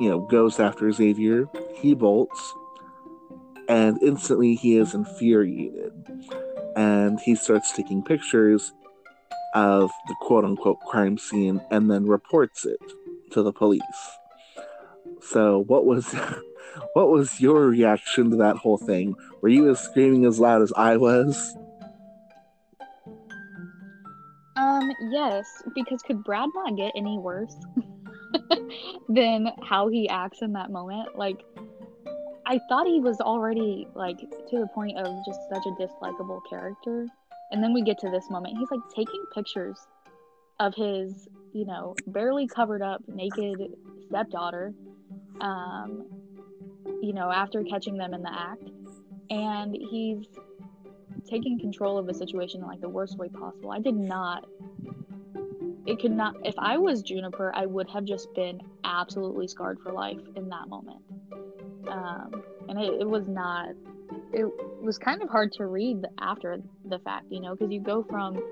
[0.00, 1.48] you know, goes after Xavier.
[1.74, 2.54] He bolts,
[3.68, 5.92] and instantly he is infuriated
[6.76, 8.72] and he starts taking pictures
[9.54, 12.80] of the quote unquote crime scene and then reports it
[13.30, 13.82] to the police.
[15.20, 16.12] So what was
[16.94, 19.14] what was your reaction to that whole thing?
[19.40, 21.56] Were you as screaming as loud as I was?
[24.74, 27.54] Um, yes, because could Brad not get any worse
[29.08, 31.16] than how he acts in that moment?
[31.16, 31.44] Like
[32.46, 37.06] I thought he was already like to the point of just such a dislikable character.
[37.52, 38.56] And then we get to this moment.
[38.58, 39.78] He's like taking pictures
[40.58, 43.58] of his, you know, barely covered up naked
[44.08, 44.72] stepdaughter.
[45.40, 46.06] Um,
[47.00, 48.70] you know, after catching them in the act.
[49.30, 50.26] And he's
[51.28, 53.70] taking control of the situation in like the worst way possible.
[53.70, 54.46] I did not
[55.86, 59.92] it could not if I was Juniper, I would have just been absolutely scarred for
[59.92, 61.02] life in that moment
[61.88, 63.68] um, and it, it was not
[64.32, 64.46] it
[64.82, 68.42] was kind of hard to read after the fact you know because you go from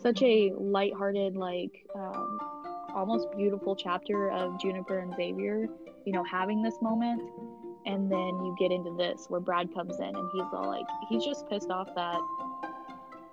[0.00, 2.38] such a light-hearted like um,
[2.94, 5.68] almost beautiful chapter of juniper and xavier
[6.04, 7.22] you know having this moment
[7.86, 11.24] and then you get into this where brad comes in and he's all like he's
[11.24, 12.20] just pissed off that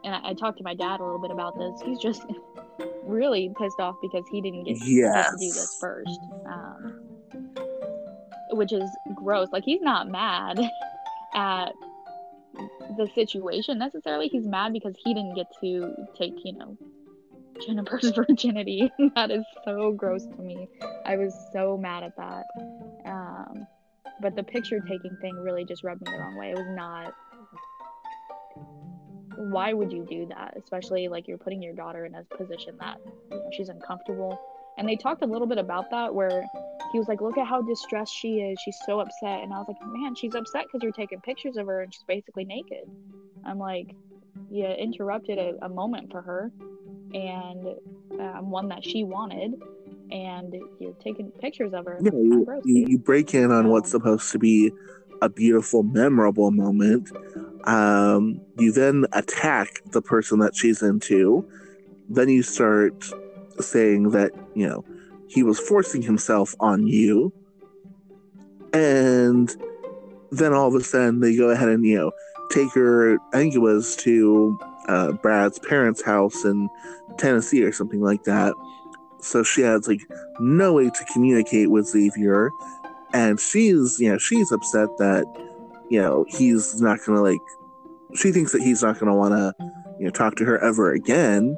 [0.04, 2.24] and I, I talked to my dad a little bit about this he's just
[3.04, 5.32] really pissed off because he didn't get, yes.
[5.32, 7.06] to do this first um,
[8.56, 9.50] which is gross.
[9.52, 10.60] Like he's not mad
[11.34, 11.74] at
[12.98, 14.28] the situation necessarily.
[14.28, 16.78] He's mad because he didn't get to take, you know,
[17.66, 18.92] Juniper's virginity.
[19.16, 20.68] that is so gross to me.
[21.06, 22.46] I was so mad at that.
[24.22, 26.52] But the picture taking thing really just rubbed me the wrong way.
[26.52, 27.14] It was not.
[29.38, 30.56] Why would you do that?
[30.58, 32.98] Especially like you're putting your daughter in a position that
[33.30, 34.40] you know, she's uncomfortable.
[34.78, 36.46] And they talked a little bit about that where
[36.92, 38.60] he was like, "Look at how distressed she is.
[38.64, 41.68] She's so upset." And I was like, "Man, she's upset because you're taking pictures of
[41.68, 42.90] her and she's basically naked."
[43.46, 43.96] I'm like,
[44.50, 46.52] "You interrupted a, a moment for her,
[47.14, 47.76] and
[48.20, 49.62] um, one that she wanted,
[50.12, 54.32] and you're taking pictures of her." Yeah, you, you, you break in on what's supposed
[54.32, 54.72] to be
[55.22, 57.12] a beautiful, memorable moment.
[57.66, 61.48] Um, you then attack the person that she's into.
[62.10, 63.06] Then you start
[63.60, 64.86] saying that you know
[65.28, 67.34] he was forcing himself on you.
[68.74, 69.54] And
[70.32, 72.12] then all of a sudden they go ahead and, you know,
[72.52, 76.70] take her, I think it was to uh, Brad's parents' house in
[77.18, 78.54] Tennessee or something like that.
[79.22, 80.02] So she has like
[80.40, 82.52] no way to communicate with Xavier.
[83.14, 85.26] And she's, you know, she's upset that,
[85.90, 87.40] you know, he's not to like,
[88.16, 89.54] she thinks that he's not to want to,
[90.00, 91.58] you know, talk to her ever again.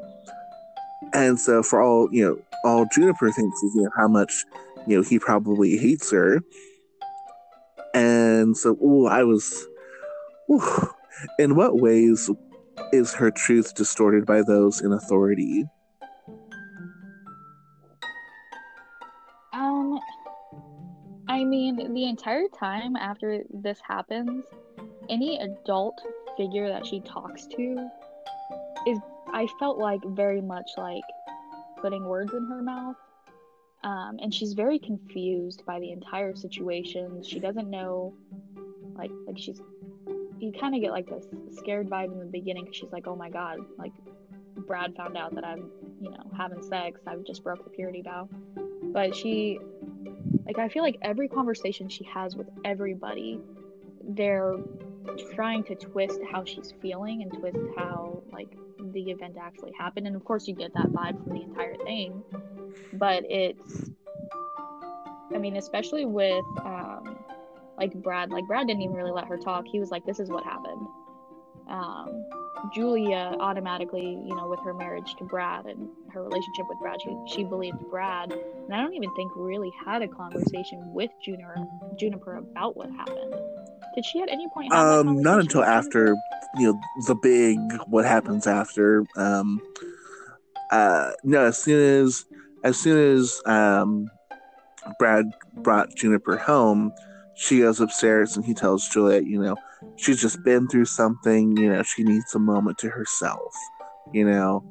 [1.13, 4.45] And so for all, you know, all Juniper thinks is you know how much
[4.85, 6.41] you know he probably hates her,
[7.93, 9.67] and so ooh, I was.
[10.49, 10.89] Ooh,
[11.39, 12.29] in what ways
[12.93, 15.65] is her truth distorted by those in authority?
[21.37, 24.43] I mean, the entire time after this happens,
[25.07, 26.01] any adult
[26.35, 27.89] figure that she talks to
[28.87, 28.97] is,
[29.31, 31.03] I felt like very much like
[31.79, 32.95] putting words in her mouth.
[33.83, 37.21] Um, and she's very confused by the entire situation.
[37.23, 38.15] She doesn't know,
[38.95, 39.61] like, like she's
[40.39, 41.25] you kind of get like this
[41.55, 43.93] scared vibe in the beginning because she's like, oh my god, like
[44.65, 45.69] Brad found out that I'm,
[46.01, 46.99] you know, having sex.
[47.05, 48.27] I've just broke the purity vow.
[48.91, 49.59] But she,
[50.47, 53.39] like, I feel like every conversation she has with everybody,
[54.01, 54.55] they're
[55.35, 58.57] trying to twist how she's feeling and twist how, like,
[58.93, 60.07] the event actually happened.
[60.07, 62.23] And of course, you get that vibe from the entire thing.
[62.93, 63.89] But it's,
[65.35, 67.19] I mean, especially with, um,
[67.77, 69.65] like Brad, like Brad didn't even really let her talk.
[69.67, 70.87] He was like, "This is what happened."
[71.69, 72.25] Um,
[72.73, 77.15] Julia automatically, you know, with her marriage to Brad and her relationship with Brad, she,
[77.27, 78.31] she believed Brad.
[78.31, 81.55] And I don't even think really had a conversation with Juniper,
[81.97, 83.35] Juniper about what happened.
[83.95, 84.71] Did she at any point?
[84.73, 86.15] um, not until after,
[86.57, 87.57] you know, the big
[87.87, 89.05] what happens after.
[89.15, 89.61] Um,
[90.71, 92.25] uh, no, as soon as
[92.63, 94.09] as soon as um,
[94.99, 96.91] Brad brought Juniper home,
[97.35, 99.55] she goes upstairs and he tells Juliet, you know,
[99.95, 103.53] she's just been through something, you know, she needs a moment to herself,
[104.13, 104.63] you know.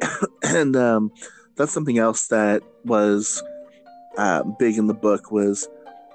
[0.42, 1.12] and um,
[1.56, 3.42] that's something else that was
[4.16, 5.68] uh, big in the book was,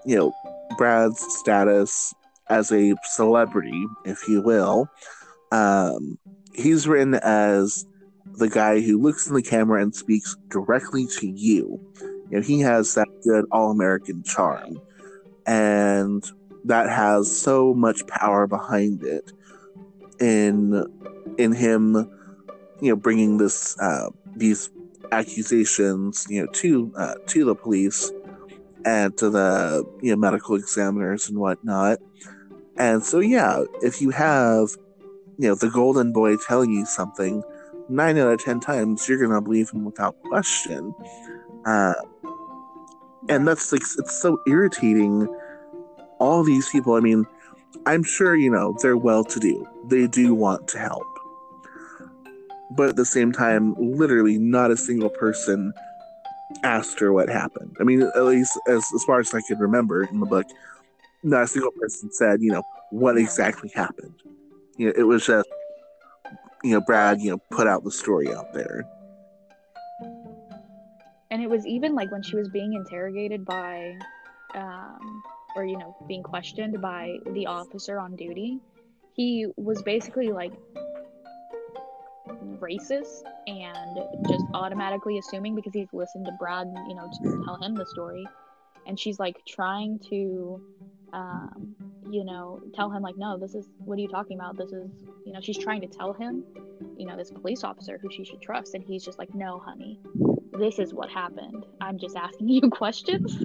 [0.06, 0.34] you know,
[0.78, 2.14] Brad's status
[2.50, 4.90] as a celebrity, if you will.
[5.52, 6.18] Um,
[6.54, 7.86] he's written as
[8.26, 11.80] the guy who looks in the camera and speaks directly to you.
[12.30, 14.80] You know, he has that good all American charm
[15.48, 16.30] and
[16.68, 19.32] that has so much power behind it
[20.20, 20.86] in
[21.38, 21.96] in him
[22.82, 24.70] you know bringing this uh, these
[25.12, 28.12] accusations you know to uh, to the police
[28.86, 32.00] and to the you know medical examiners and whatnot.
[32.78, 34.70] And so yeah if you have
[35.38, 37.44] you know the golden boy telling you something
[37.90, 40.94] nine out of ten times you're gonna believe him without question.
[41.66, 41.94] Uh,
[43.30, 45.28] and that's like it's so irritating
[46.20, 47.26] all these people i mean
[47.86, 51.08] i'm sure you know they're well to do they do want to help.
[52.72, 55.74] But at the same time literally not a single person
[56.64, 57.76] asked her what happened.
[57.80, 60.46] I mean at least as, as far as i can remember in the book
[61.24, 64.14] not a single person said you know what exactly happened.
[64.78, 65.48] You know it was just
[66.64, 68.86] you know brad you know put out the story out there.
[71.30, 73.98] And it was even like when she was being interrogated by
[74.56, 75.24] um
[75.58, 78.60] or you know being questioned by the officer on duty
[79.18, 80.54] he was basically like
[82.60, 84.00] racist and
[84.30, 88.26] just automatically assuming because he's listened to Brad, you know, to tell him the story.
[88.86, 90.62] And she's like trying to,
[91.14, 91.76] um,
[92.10, 94.58] you know, tell him, like, no, this is what are you talking about?
[94.58, 94.90] This is,
[95.26, 96.44] you know, she's trying to tell him,
[96.98, 98.76] you know, this police officer who she should trust.
[98.76, 100.00] And he's just like, no, honey,
[100.58, 101.66] this is what happened.
[101.82, 103.44] I'm just asking you questions.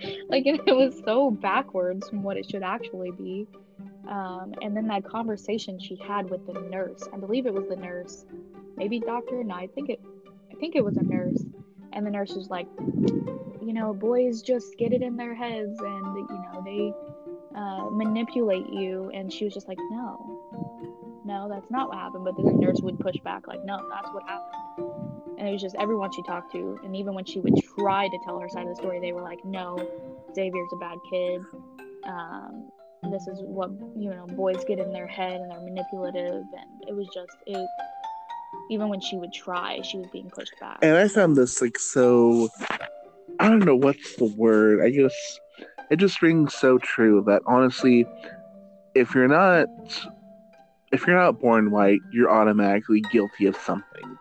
[0.28, 3.46] like it, was so backwards from what it should actually be.
[4.08, 7.76] Um, and then that conversation she had with the nurse, I believe it was the
[7.76, 8.24] nurse,
[8.76, 9.42] maybe doctor.
[9.42, 10.00] No, I think it,
[10.52, 11.44] I think it was a nurse.
[11.92, 16.16] And the nurse was like, you know, boys just get it in their heads, and
[16.16, 16.92] you know they
[17.58, 19.10] uh, manipulate you.
[19.14, 22.24] And she was just like, no, no, that's not what happened.
[22.24, 24.95] But then the nurse would push back, like, no, that's what happened
[25.46, 28.18] and it was just everyone she talked to and even when she would try to
[28.24, 29.76] tell her side of the story they were like no
[30.34, 31.40] xavier's a bad kid.
[32.04, 32.68] Um,
[33.12, 36.34] this is what you know boys get in their head and they're manipulative.
[36.34, 37.68] And it was just it
[38.70, 40.78] even when she would try she was being pushed back.
[40.82, 42.48] And i found this like so
[43.38, 44.82] i don't know what's the word.
[44.82, 45.40] I just
[45.90, 48.04] it just rings so true that honestly
[48.96, 49.68] if you're not
[50.90, 54.18] if you're not born white you're automatically guilty of something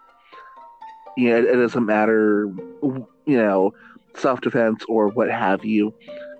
[1.17, 2.51] you know, it, it doesn't matter,
[2.81, 3.73] you know,
[4.15, 5.93] self defense or what have you.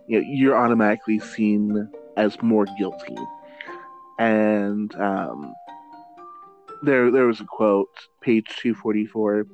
[0.08, 3.18] You know, you're automatically seen as more guilty.
[4.20, 5.54] And um,
[6.84, 7.90] there, there was a quote,
[8.22, 9.46] page two forty four.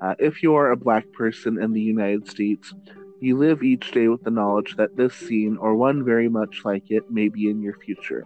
[0.00, 2.74] Uh, if you are a black person in the United States,
[3.20, 6.90] you live each day with the knowledge that this scene or one very much like
[6.90, 8.24] it may be in your future.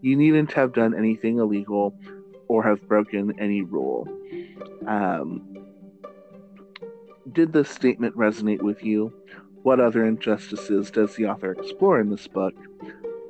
[0.00, 1.94] You needn't have done anything illegal
[2.48, 4.08] or have broken any rule.
[4.86, 5.63] Um,
[7.32, 9.12] did this statement resonate with you?
[9.62, 12.54] What other injustices does the author explore in this book?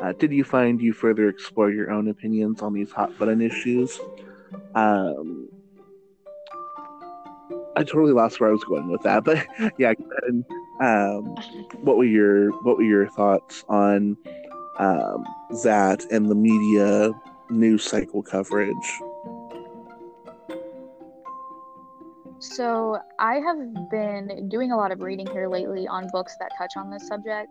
[0.01, 3.99] Uh, did you find you further explore your own opinions on these hot button issues?
[4.75, 5.49] Um,
[7.77, 9.47] I totally lost where I was going with that, but
[9.79, 9.93] yeah.
[10.27, 10.45] And,
[10.81, 11.37] um,
[11.83, 14.17] what were your what were your thoughts on
[14.79, 15.25] um,
[15.63, 17.13] that and the media
[17.49, 19.01] news cycle coverage?
[22.53, 26.73] So, I have been doing a lot of reading here lately on books that touch
[26.77, 27.49] on this subject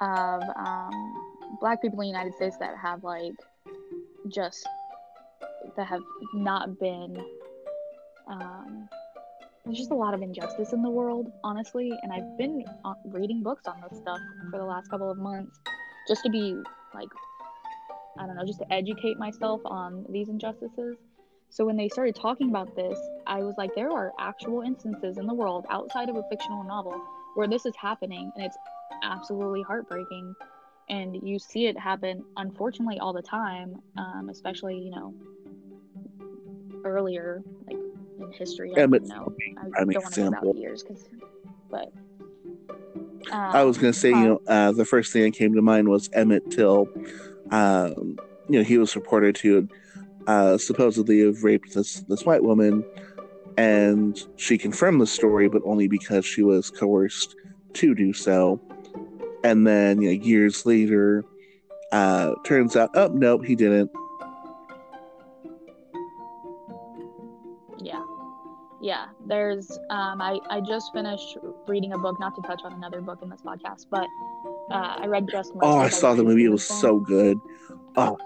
[0.00, 0.90] of um,
[1.60, 3.34] black people in the United States that have like
[4.28, 4.66] just
[5.76, 6.02] that have
[6.34, 7.16] not been
[8.28, 8.88] um,
[9.64, 13.42] there's just a lot of injustice in the world honestly and i've been uh, reading
[13.42, 14.18] books on this stuff
[14.50, 15.58] for the last couple of months
[16.08, 16.54] just to be
[16.94, 17.08] like
[18.18, 20.96] i don't know just to educate myself on these injustices
[21.54, 25.26] so when they started talking about this i was like there are actual instances in
[25.26, 27.00] the world outside of a fictional novel
[27.36, 28.58] where this is happening and it's
[29.02, 30.34] absolutely heartbreaking
[30.88, 35.14] and you see it happen unfortunately all the time um, especially you know
[36.84, 37.78] earlier like
[38.18, 40.50] in history i Emmett don't know i prime don't want to go example.
[40.50, 41.08] about years because
[41.70, 41.92] but
[43.32, 45.88] um, I was gonna say, you know, uh, the first thing that came to mind
[45.88, 46.88] was Emmett Till.
[47.50, 48.18] Um,
[48.50, 49.66] you know, he was reported to
[50.26, 52.84] uh, supposedly have raped this this white woman,
[53.56, 57.34] and she confirmed the story, but only because she was coerced
[57.74, 58.60] to do so.
[59.42, 61.24] And then, you know, years later,
[61.92, 63.90] uh, turns out, oh nope, he didn't.
[67.78, 68.02] yeah
[68.80, 73.00] yeah there's um i i just finished reading a book not to touch on another
[73.00, 74.06] book in this podcast but
[74.70, 77.38] uh, i read just Oh, I saw the movie; it was so good.
[77.96, 78.16] Oh,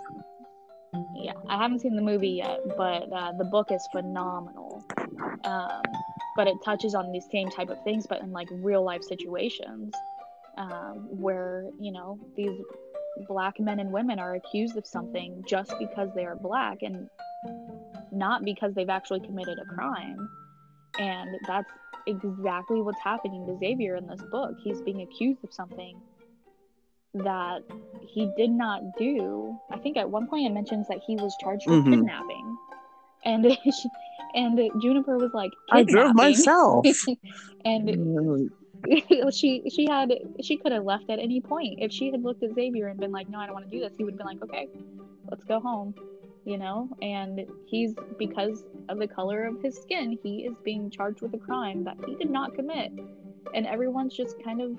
[1.15, 4.85] yeah i haven't seen the movie yet but uh, the book is phenomenal.
[5.45, 5.83] Um,
[6.37, 9.93] but it touches on these same type of things but in like real life situations
[10.57, 12.61] um, where you know these
[13.27, 17.09] black men and women are accused of something just because they are black and
[18.13, 20.29] not because they've actually committed a crime.
[20.99, 21.71] And that's
[22.07, 24.57] exactly what's happening to Xavier in this book.
[24.63, 26.01] He's being accused of something
[27.25, 27.63] that
[28.03, 29.59] he did not do.
[29.71, 31.91] I think at one point it mentions that he was charged with Mhm.
[31.91, 32.57] kidnapping,
[33.25, 33.91] and she,
[34.35, 36.87] and Juniper was like, I drove myself.
[37.65, 37.89] and
[39.33, 42.55] she she had she could have left at any point if she had looked at
[42.55, 44.27] Xavier and been like, "No, I don't want to do this." He would have been
[44.27, 44.69] like, "Okay,
[45.31, 45.95] let's go home,"
[46.45, 46.89] you know.
[47.03, 51.39] And he's because of the color of his skin, he is being charged with a
[51.39, 52.93] crime that he did not commit,
[53.53, 54.71] and everyone's just kind of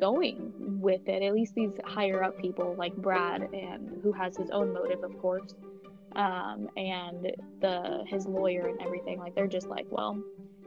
[0.00, 1.22] going with it.
[1.22, 5.16] At least these higher up people like Brad, and who has his own motive, of
[5.18, 5.54] course,
[6.16, 9.18] um, and the his lawyer and everything.
[9.18, 10.22] Like they're just like, well,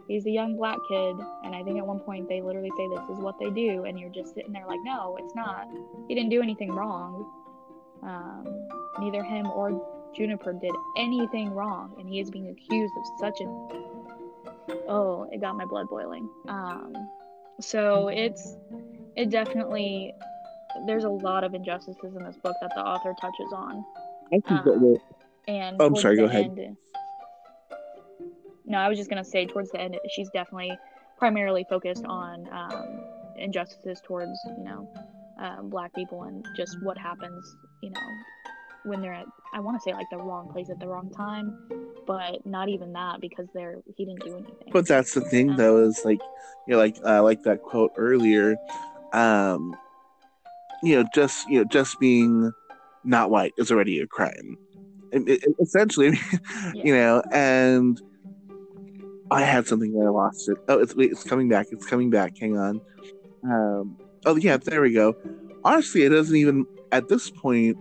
[0.07, 3.09] he's a young black kid, and I think at one point they literally say this
[3.09, 5.67] is what they do, and you're just sitting there like, no, it's not.
[6.07, 7.31] He didn't do anything wrong.
[8.03, 8.67] Um,
[8.99, 9.81] neither him or
[10.15, 13.45] Juniper did anything wrong, and he is being accused of such a.
[14.87, 16.29] Oh, it got my blood boiling.
[16.47, 16.93] Um,
[17.59, 18.57] so it's
[19.15, 20.13] it definitely
[20.85, 23.83] there's a lot of injustices in this book that the author touches on
[24.33, 25.01] I think that Um, will-
[25.47, 26.45] and Oh, I'm sorry, go ahead.
[26.45, 26.77] end-
[28.65, 30.77] no i was just going to say towards the end she's definitely
[31.17, 32.99] primarily focused on um,
[33.37, 34.87] injustices towards you know
[35.39, 38.07] um, black people and just what happens you know
[38.83, 41.55] when they're at i want to say like the wrong place at the wrong time
[42.07, 45.77] but not even that because they're he didn't do anything But that's the thing, though,
[45.87, 46.19] is like,
[46.67, 48.55] you know, like uh, like that quote earlier.
[49.15, 49.75] Um,
[50.83, 52.51] you know, just you know, just being
[53.03, 54.57] not white is already a crime.
[55.11, 56.19] It, it, essentially,
[56.73, 57.99] you know, and
[59.31, 60.57] I had something that I lost it.
[60.67, 61.67] Oh, it's wait, it's coming back.
[61.71, 62.33] It's coming back.
[62.39, 62.81] Hang on.
[63.43, 65.15] Um, oh yeah, there we go.
[65.63, 67.77] Honestly, it doesn't even at this point.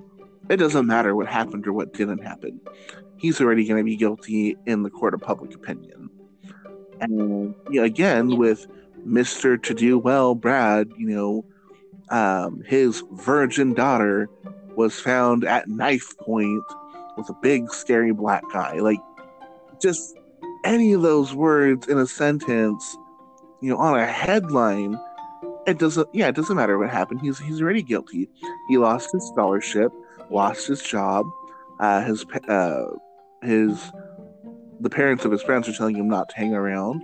[0.48, 2.60] It doesn't matter what happened or what didn't happen.
[3.16, 6.10] He's already going to be guilty in the court of public opinion.
[7.00, 8.36] And you know, again, Yeah.
[8.36, 8.66] with
[9.04, 11.44] Mister To Do Well, Brad, you know,
[12.10, 14.28] um, his virgin daughter
[14.76, 16.64] was found at knife point
[17.16, 18.80] with a big, scary black guy.
[18.80, 19.00] Like,
[19.80, 20.16] just
[20.64, 22.96] any of those words in a sentence,
[23.60, 24.98] you know, on a headline,
[25.66, 26.08] it doesn't.
[26.12, 27.20] Yeah, it doesn't matter what happened.
[27.20, 28.28] He's he's already guilty.
[28.68, 29.92] He lost his scholarship,
[30.30, 31.26] lost his job.
[31.80, 32.84] Uh, his uh,
[33.42, 33.90] his
[34.80, 37.02] the parents of his friends are telling him not to hang around,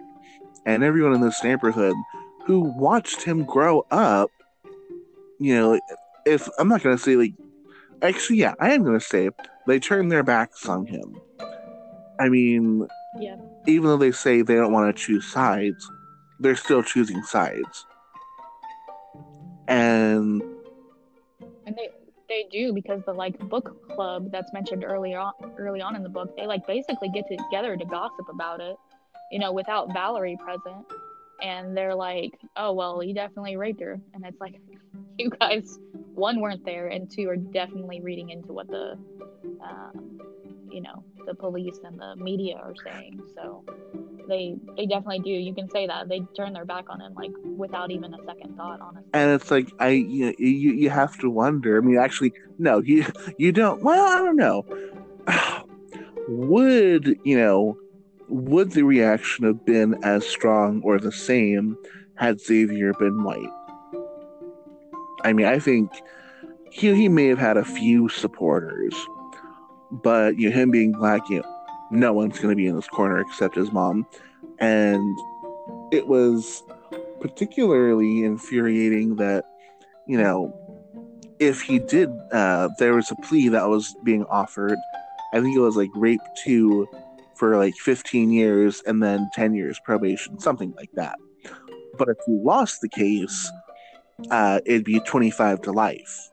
[0.75, 1.95] and everyone in this neighborhood
[2.47, 4.31] who watched him grow up.
[5.39, 5.81] You know,
[6.27, 7.35] if I'm not gonna say like,
[8.03, 9.31] actually, yeah, I am gonna say
[9.67, 11.21] they turned their backs on him.
[12.19, 12.87] I mean,
[13.19, 13.37] Yeah.
[13.67, 15.91] even though they say they don't want to choose sides,
[16.39, 17.87] they're still choosing sides.
[19.69, 20.43] And
[21.67, 21.89] and they
[22.29, 26.09] they do because the like book club that's mentioned early on early on in the
[26.09, 28.77] book they like basically get together to gossip about it
[29.31, 30.85] you know without valerie present
[31.43, 34.61] and they're like oh well he definitely raped her and it's like
[35.19, 35.79] you guys
[36.15, 38.99] one weren't there and two are definitely reading into what the
[39.63, 40.21] um,
[40.71, 43.21] you know the police and the media are saying.
[43.35, 43.65] So
[44.29, 45.31] they they definitely do.
[45.31, 48.57] You can say that they turn their back on him like without even a second
[48.57, 49.11] thought, honestly.
[49.13, 51.79] And it's like I you you, you have to wonder.
[51.79, 53.07] I mean, actually, no, you
[53.39, 53.83] you don't.
[53.83, 54.65] Well, I don't know.
[56.29, 57.79] Would you know?
[58.31, 61.77] Would the reaction have been as strong or the same
[62.15, 63.51] had Xavier been white?
[65.25, 65.91] I mean, I think
[66.71, 68.95] he he may have had a few supporters,
[69.91, 72.89] but you know, him being black, you know, no one's going to be in this
[72.89, 74.07] corner except his mom,
[74.61, 75.19] and
[75.91, 76.63] it was
[77.21, 79.45] particularly infuriating that
[80.07, 80.57] you know
[81.41, 84.79] if he did, uh, there was a plea that was being offered.
[85.33, 86.87] I think it was like rape two
[87.41, 91.17] for like 15 years and then 10 years probation, something like that.
[91.97, 93.51] But if you lost the case,
[94.31, 96.31] uh, it'd be 25 to life.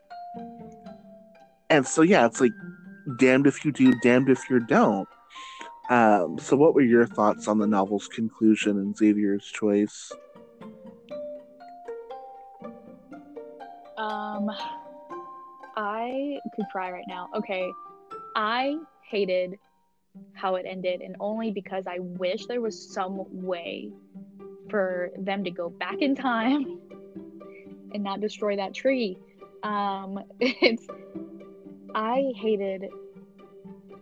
[1.69, 2.51] And so, yeah, it's like
[3.19, 5.07] damned if you do, damned if you don't.
[5.89, 10.11] Um, so, what were your thoughts on the novel's conclusion and Xavier's choice?
[13.97, 14.51] Um,
[15.77, 17.29] I could cry right now.
[17.33, 17.69] Okay,
[18.35, 18.75] I
[19.09, 19.57] hated
[20.33, 23.91] how it ended, and only because I wish there was some way
[24.69, 26.79] for them to go back in time
[27.93, 29.17] and not destroy that tree.
[29.63, 30.87] Um, it's
[31.95, 32.85] I hated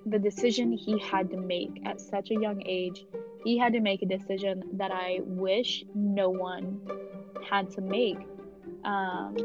[0.06, 3.06] the decision he had to make at such a young age.
[3.44, 6.82] He had to make a decision that I wish no one
[7.48, 8.18] had to make.
[8.84, 9.36] Um,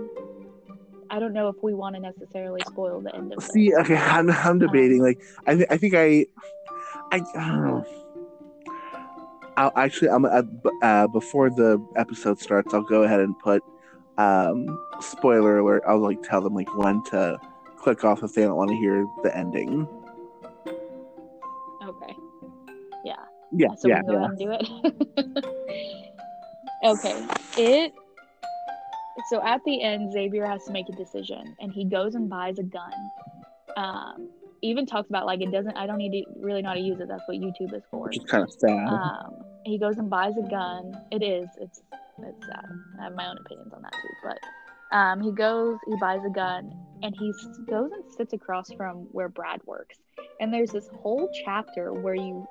[1.10, 3.52] I don't know if we want to necessarily spoil the end of it.
[3.52, 5.00] See, okay, I'm, I'm debating.
[5.00, 6.26] Um, like, I, th- I think I,
[7.10, 7.84] I, I don't know.
[9.56, 10.42] I'll actually, I'm uh,
[10.82, 13.62] uh, before the episode starts, I'll go ahead and put
[14.18, 15.82] um, spoiler alert.
[15.86, 17.38] I'll like tell them like when to
[17.76, 19.88] click off if they don't want to hear the ending.
[21.84, 22.16] Okay.
[23.04, 23.16] Yeah.
[23.52, 23.74] Yeah.
[23.76, 24.18] So yeah, we go yeah.
[24.18, 25.44] ahead and do it.
[26.84, 27.26] okay.
[27.56, 27.94] It.
[29.30, 32.58] So at the end, Xavier has to make a decision, and he goes and buys
[32.58, 32.92] a gun.
[33.76, 34.28] Um,
[34.60, 35.76] even talks about like it doesn't.
[35.76, 37.06] I don't need to really know how to use it.
[37.06, 38.10] That's what YouTube is for.
[38.10, 38.88] Is kind of sad.
[38.88, 41.00] Um, he goes and buys a gun.
[41.12, 41.48] It is.
[41.60, 41.80] It's.
[42.22, 42.66] It's sad.
[42.98, 44.08] I have my own opinions on that too.
[44.90, 45.78] But um, he goes.
[45.86, 46.74] He buys a gun,
[47.04, 47.32] and he
[47.68, 49.98] goes and sits across from where Brad works.
[50.40, 52.46] And there's this whole chapter where you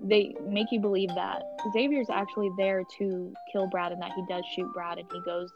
[0.00, 1.42] they make you believe that
[1.72, 5.52] Xavier's actually there to kill Brad and that he does shoot Brad and he goes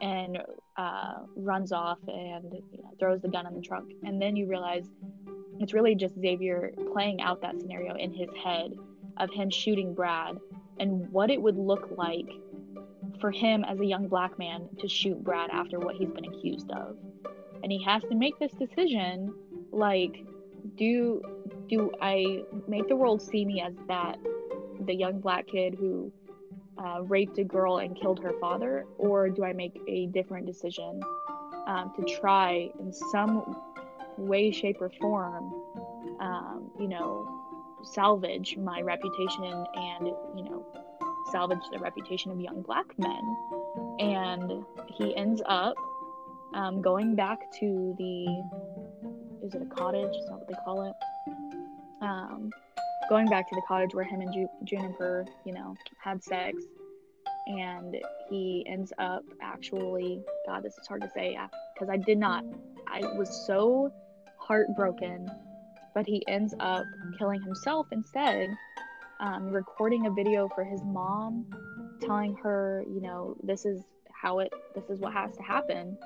[0.00, 0.38] and
[0.76, 3.92] uh, runs off and you know, throws the gun in the trunk.
[4.04, 4.86] And then you realize
[5.58, 8.72] it's really just Xavier playing out that scenario in his head
[9.18, 10.38] of him shooting Brad
[10.78, 12.28] and what it would look like
[13.20, 16.70] for him as a young black man to shoot Brad after what he's been accused
[16.70, 16.96] of.
[17.62, 19.34] And he has to make this decision
[19.70, 20.24] like
[20.76, 21.22] do
[21.68, 24.16] do I make the world see me as that
[24.86, 26.10] the young black kid who
[26.82, 31.00] uh, raped a girl and killed her father, or do I make a different decision
[31.66, 33.56] um, to try in some
[34.16, 35.52] way, shape, or form,
[36.20, 37.28] um, you know,
[37.82, 39.44] salvage my reputation
[39.74, 40.66] and you know,
[41.30, 43.36] salvage the reputation of young black men?
[43.98, 44.64] And
[44.96, 45.76] he ends up
[46.54, 50.14] um, going back to the is it a cottage?
[50.14, 50.94] Is that what they call it?
[53.10, 56.62] Going back to the cottage where him and Ju- Juniper, you know, had sex,
[57.48, 57.96] and
[58.28, 61.36] he ends up actually, God, this is hard to say
[61.74, 62.44] because I did not,
[62.86, 63.92] I was so
[64.38, 65.28] heartbroken,
[65.92, 66.86] but he ends up
[67.18, 68.48] killing himself instead,
[69.18, 71.44] um, recording a video for his mom,
[72.00, 73.82] telling her, you know, this is
[74.12, 75.98] how it, this is what has to happen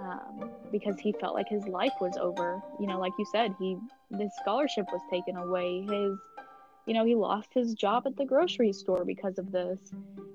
[0.00, 2.62] um, because he felt like his life was over.
[2.78, 3.76] You know, like you said, he
[4.16, 5.80] his scholarship was taken away.
[5.82, 6.16] His,
[6.86, 9.78] you know, he lost his job at the grocery store because of this.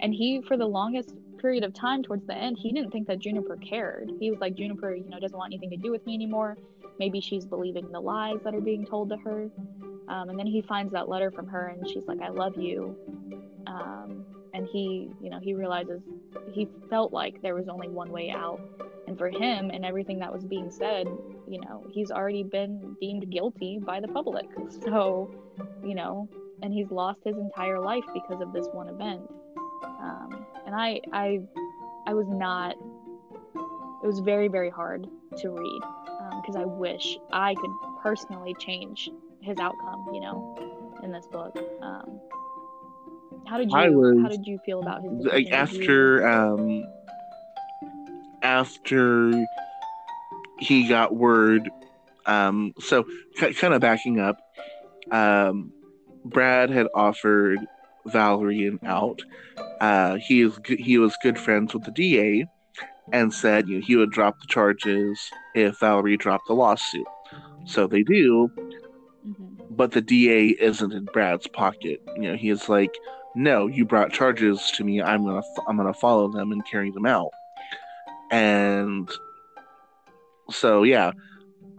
[0.01, 3.19] And he, for the longest period of time towards the end, he didn't think that
[3.19, 4.11] Juniper cared.
[4.19, 6.57] He was like, Juniper, you know, doesn't want anything to do with me anymore.
[6.99, 9.49] Maybe she's believing the lies that are being told to her.
[10.07, 12.95] Um, and then he finds that letter from her, and she's like, I love you.
[13.65, 16.01] Um, and he, you know, he realizes
[16.51, 18.59] he felt like there was only one way out
[19.11, 21.05] and for him and everything that was being said,
[21.47, 24.45] you know, he's already been deemed guilty by the public.
[24.85, 25.29] So,
[25.85, 26.29] you know,
[26.63, 29.21] and he's lost his entire life because of this one event.
[29.83, 31.41] Um, and I, I,
[32.07, 32.75] I was not.
[34.03, 35.07] It was very, very hard
[35.38, 35.81] to read
[36.41, 37.71] because um, I wish I could
[38.01, 39.09] personally change
[39.41, 40.07] his outcome.
[40.13, 41.55] You know, in this book.
[41.81, 42.19] Um,
[43.45, 43.77] how did you?
[43.77, 45.11] was, how did you feel about his?
[45.25, 46.27] Like after.
[46.27, 46.85] Um
[48.41, 49.45] after
[50.59, 51.69] he got word.
[52.26, 53.05] Um, so,
[53.35, 54.38] c- kind of backing up,
[55.11, 55.72] um,
[56.23, 57.59] Brad had offered
[58.05, 59.22] Valerie an out.
[59.80, 62.45] Uh, he is he was good friends with the DA,
[63.11, 65.19] and said you know, he would drop the charges
[65.55, 67.07] if Valerie dropped the lawsuit.
[67.65, 68.51] So they do,
[69.26, 69.63] mm-hmm.
[69.72, 72.01] but the DA isn't in Brad's pocket.
[72.15, 72.93] You know, he is like,
[73.35, 75.01] "No, you brought charges to me.
[75.01, 77.31] I'm gonna I'm gonna follow them and carry them out."
[78.31, 79.09] And
[80.49, 81.11] so yeah,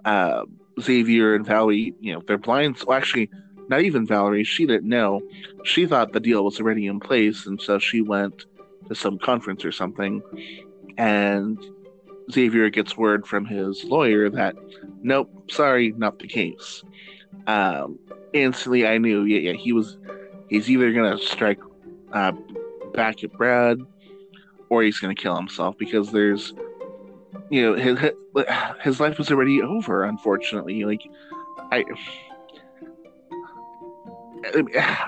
[0.04, 0.44] uh,
[0.80, 2.76] Xavier and Valerie, you know, they're blind.
[2.86, 3.30] Well, actually,
[3.68, 4.44] not even Valerie.
[4.44, 5.20] She didn't know.
[5.64, 8.46] She thought the deal was already in place, and so she went
[8.88, 10.22] to some conference or something.
[10.98, 11.58] And
[12.30, 14.56] Xavier gets word from his lawyer that,
[15.02, 16.82] nope, sorry, not the case.
[17.46, 17.98] Um,
[18.32, 19.98] instantly, I knew, yeah, yeah, he was,
[20.48, 21.60] he's either gonna strike
[22.12, 22.32] uh,
[22.92, 23.80] back at Brad,
[24.72, 26.54] or he's gonna kill himself because there's,
[27.50, 27.98] you know, his
[28.82, 30.04] his life was already over.
[30.04, 31.02] Unfortunately, like
[31.70, 31.84] I.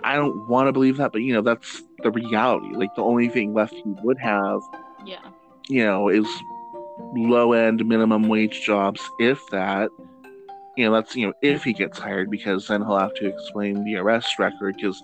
[0.05, 2.77] I don't want to believe that, but you know that's the reality.
[2.77, 4.61] Like the only thing left he would have,
[5.05, 5.27] yeah,
[5.67, 6.29] you know, is
[7.17, 9.91] low end minimum wage jobs, if that.
[10.77, 13.83] You know, that's you know if he gets hired, because then he'll have to explain
[13.83, 15.03] the arrest record, because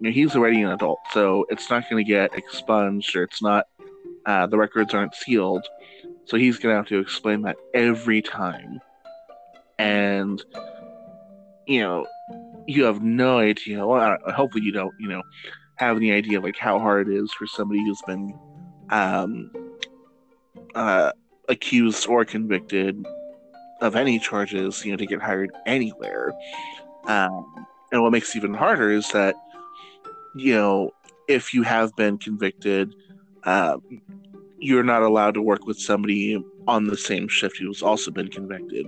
[0.00, 3.40] you know he's already an adult, so it's not going to get expunged or it's
[3.40, 3.64] not
[4.26, 5.66] uh, the records aren't sealed,
[6.24, 8.80] so he's going to have to explain that every time,
[9.78, 10.42] and
[11.66, 12.06] you know
[12.66, 13.86] you have no idea.
[13.86, 15.22] Well, hopefully you don't, you know,
[15.76, 18.38] have any idea like how hard it is for somebody who's been
[18.90, 19.50] um,
[20.74, 21.12] uh,
[21.48, 23.04] accused or convicted
[23.80, 26.32] of any charges, you know, to get hired anywhere.
[27.06, 29.34] Um, and what makes it even harder is that,
[30.36, 30.90] you know,
[31.28, 32.94] if you have been convicted,
[33.44, 33.78] uh,
[34.58, 38.86] you're not allowed to work with somebody on the same shift who's also been convicted.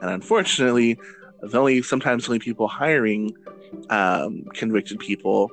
[0.00, 0.98] And unfortunately,
[1.42, 3.36] the only sometimes only people hiring
[3.90, 5.50] um, convicted people,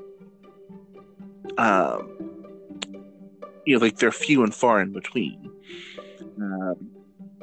[1.58, 2.12] um,
[3.66, 5.52] you know, like they're few and far in between.
[6.40, 6.92] Um,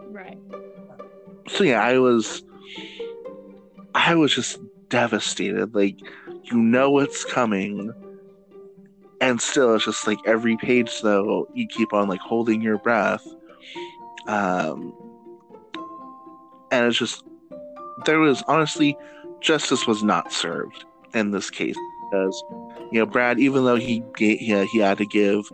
[0.09, 0.39] right.
[1.49, 2.43] So yeah, I was,
[3.95, 4.59] I was just
[4.89, 5.75] devastated.
[5.75, 5.99] Like,
[6.45, 7.93] you know it's coming,
[9.23, 13.25] and still, it's just like every page though you keep on like holding your breath.
[14.27, 14.93] Um,
[16.73, 17.25] and it's just
[18.05, 18.97] there was honestly
[19.41, 20.85] justice was not served
[21.15, 21.77] in this case
[22.11, 22.43] because
[22.91, 25.45] you know Brad, even though he he, he had to give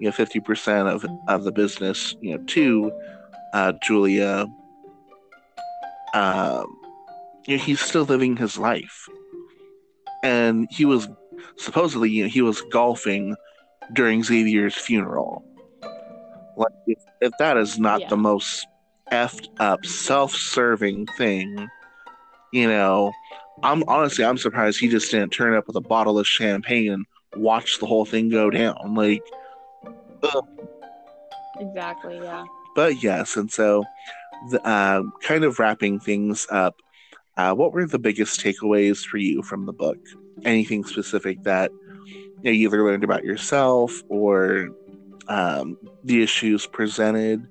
[0.00, 2.90] you know fifty percent of of the business you know to
[3.52, 4.46] uh, Julia,
[6.14, 6.78] um,
[7.46, 9.06] you know, he's still living his life,
[10.22, 11.08] and he was
[11.56, 13.36] supposedly you know he was golfing
[13.94, 15.44] during Xavier's funeral.
[16.56, 18.08] Like if, if that is not yeah.
[18.08, 18.66] the most
[19.12, 21.68] effed up, self-serving thing
[22.52, 23.12] you know,
[23.62, 27.06] I'm honestly I'm surprised he just didn't turn up with a bottle of champagne and
[27.36, 28.94] watch the whole thing go down.
[28.94, 29.22] Like,
[30.22, 30.46] ugh.
[31.58, 32.44] exactly, yeah.
[32.74, 33.84] But yes, and so,
[34.50, 36.76] the, uh, kind of wrapping things up.
[37.36, 39.98] Uh, what were the biggest takeaways for you from the book?
[40.44, 41.70] Anything specific that
[42.06, 44.68] you, know, either learned about yourself or
[45.28, 47.46] um, the issues presented?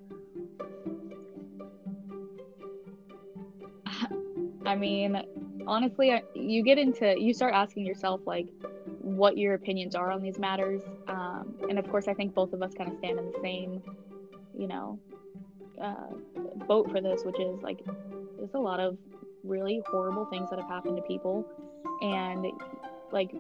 [4.66, 5.22] I mean,
[5.66, 8.48] honestly, you get into, you start asking yourself, like,
[9.02, 10.82] what your opinions are on these matters.
[11.08, 13.82] Um, and of course, I think both of us kind of stand in the same,
[14.58, 15.00] you know,
[15.82, 16.08] uh,
[16.68, 17.80] boat for this, which is like,
[18.38, 18.98] there's a lot of
[19.44, 21.48] really horrible things that have happened to people.
[22.02, 22.46] And,
[23.12, 23.32] like,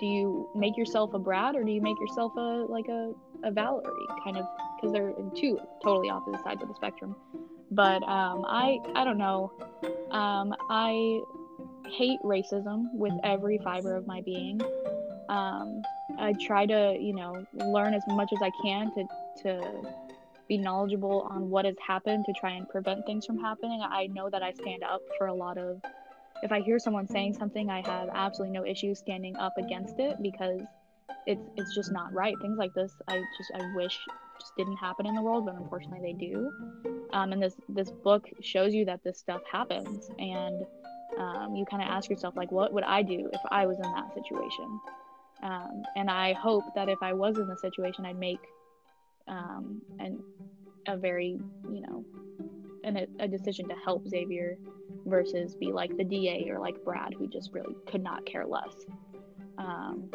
[0.00, 3.12] do you make yourself a Brad or do you make yourself a, like, a,
[3.44, 4.06] a Valerie?
[4.24, 4.46] Kind of,
[4.76, 7.16] because they're two totally opposite sides of the spectrum.
[7.70, 9.52] But um, I, I don't know.
[10.10, 11.20] Um, I
[11.88, 14.60] hate racism with every fiber of my being.
[15.28, 15.82] Um,
[16.18, 19.04] I try to, you know, learn as much as I can to
[19.42, 19.82] to
[20.48, 23.82] be knowledgeable on what has happened to try and prevent things from happening.
[23.82, 25.80] I know that I stand up for a lot of.
[26.42, 30.22] If I hear someone saying something, I have absolutely no issue standing up against it
[30.22, 30.60] because
[31.26, 32.34] it's it's just not right.
[32.40, 33.98] Things like this, I just I wish
[34.38, 36.50] just didn't happen in the world, but unfortunately they do.
[37.12, 40.64] Um, and this this book shows you that this stuff happens, and
[41.18, 43.90] um, you kind of ask yourself like, what would I do if I was in
[43.92, 44.80] that situation?
[45.42, 48.40] Um, and I hope that if I was in the situation, I'd make
[49.28, 50.22] um, an,
[50.86, 51.38] a very
[51.70, 52.04] you know
[52.84, 54.56] an, a decision to help Xavier
[55.06, 58.84] versus be like the DA or like Brad, who just really could not care less.
[59.58, 60.10] Um,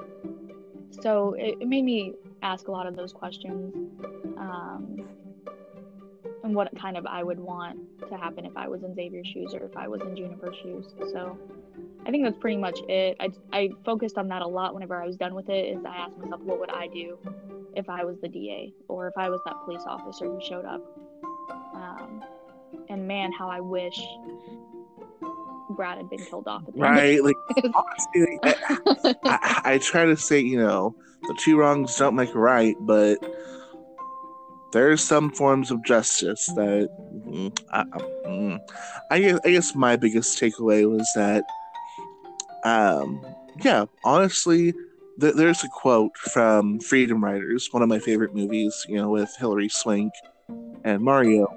[1.01, 2.13] so it, it, made me
[2.43, 3.73] ask a lot of those questions
[4.37, 5.07] um,
[6.43, 9.53] and what kind of I would want to happen if I was in Xavier's shoes
[9.53, 10.93] or if I was in Juniper's shoes.
[11.11, 11.37] So
[12.05, 13.15] I think that's pretty much it.
[13.19, 15.77] I, I focused on that a lot whenever I was done with it.
[15.77, 17.17] Is I asked myself, what would I do
[17.75, 20.81] if I was the DA or if I was that police officer who showed up?
[21.73, 22.23] Um,
[22.89, 23.99] and man, how I wish
[25.75, 26.63] Brad had been killed off.
[26.67, 27.35] At the right, like
[27.73, 32.39] honestly, I, I, I try to say, you know, the two wrongs don't make a
[32.39, 33.17] right, but
[34.73, 36.89] there's some forms of justice that
[37.27, 37.83] mm, I,
[38.25, 38.59] mm,
[39.09, 41.43] I, guess, I guess my biggest takeaway was that
[42.63, 43.25] um,
[43.63, 44.73] yeah, honestly,
[45.19, 49.35] th- there's a quote from Freedom Writers, one of my favorite movies, you know, with
[49.37, 50.13] Hilary Swank
[50.83, 51.47] and Mario.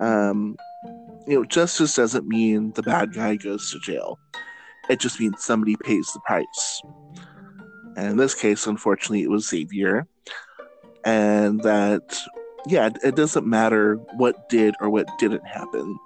[0.00, 0.56] Um,
[1.26, 4.18] you know, justice doesn't mean the bad guy goes to jail.
[4.88, 6.82] It just means somebody pays the price.
[7.96, 10.06] And in this case, unfortunately, it was Xavier.
[11.04, 12.18] And that,
[12.66, 15.98] yeah, it doesn't matter what did or what didn't happen.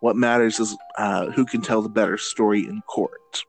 [0.00, 3.44] What matters is uh, who can tell the better story in court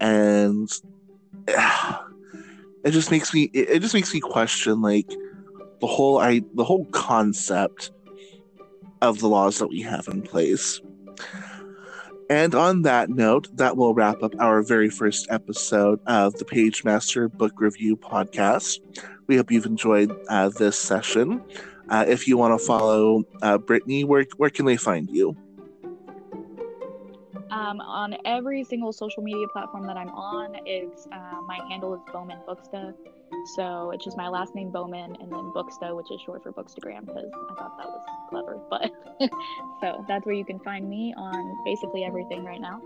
[0.00, 0.70] and
[1.48, 5.08] it just makes me it just makes me question like
[5.80, 7.90] the whole I the whole concept
[9.06, 10.80] of the laws that we have in place.
[12.28, 16.84] And on that note, that will wrap up our very first episode of the Page
[16.84, 18.80] Master Book Review podcast.
[19.28, 21.40] We hope you've enjoyed uh, this session.
[21.88, 25.36] Uh, if you want to follow uh, Brittany, where, where can they find you?
[27.52, 32.00] Um, on every single social media platform that I'm on, it's uh, my handle is
[32.12, 32.92] Bowman Booksta.
[33.54, 37.06] So it's just my last name Bowman and then Booksta, which is short for Bookstagram,
[37.06, 38.60] because I thought that was clever.
[38.70, 38.90] But
[39.80, 42.80] so that's where you can find me on basically everything right now.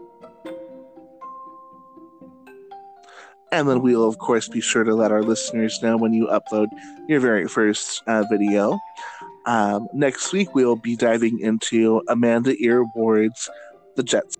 [3.52, 6.68] And then we'll, of course, be sure to let our listeners know when you upload
[7.08, 8.78] your very first uh, video.
[9.46, 13.50] Um, next week, we'll be diving into Amanda Eyre Ward's
[13.96, 14.36] The Jets.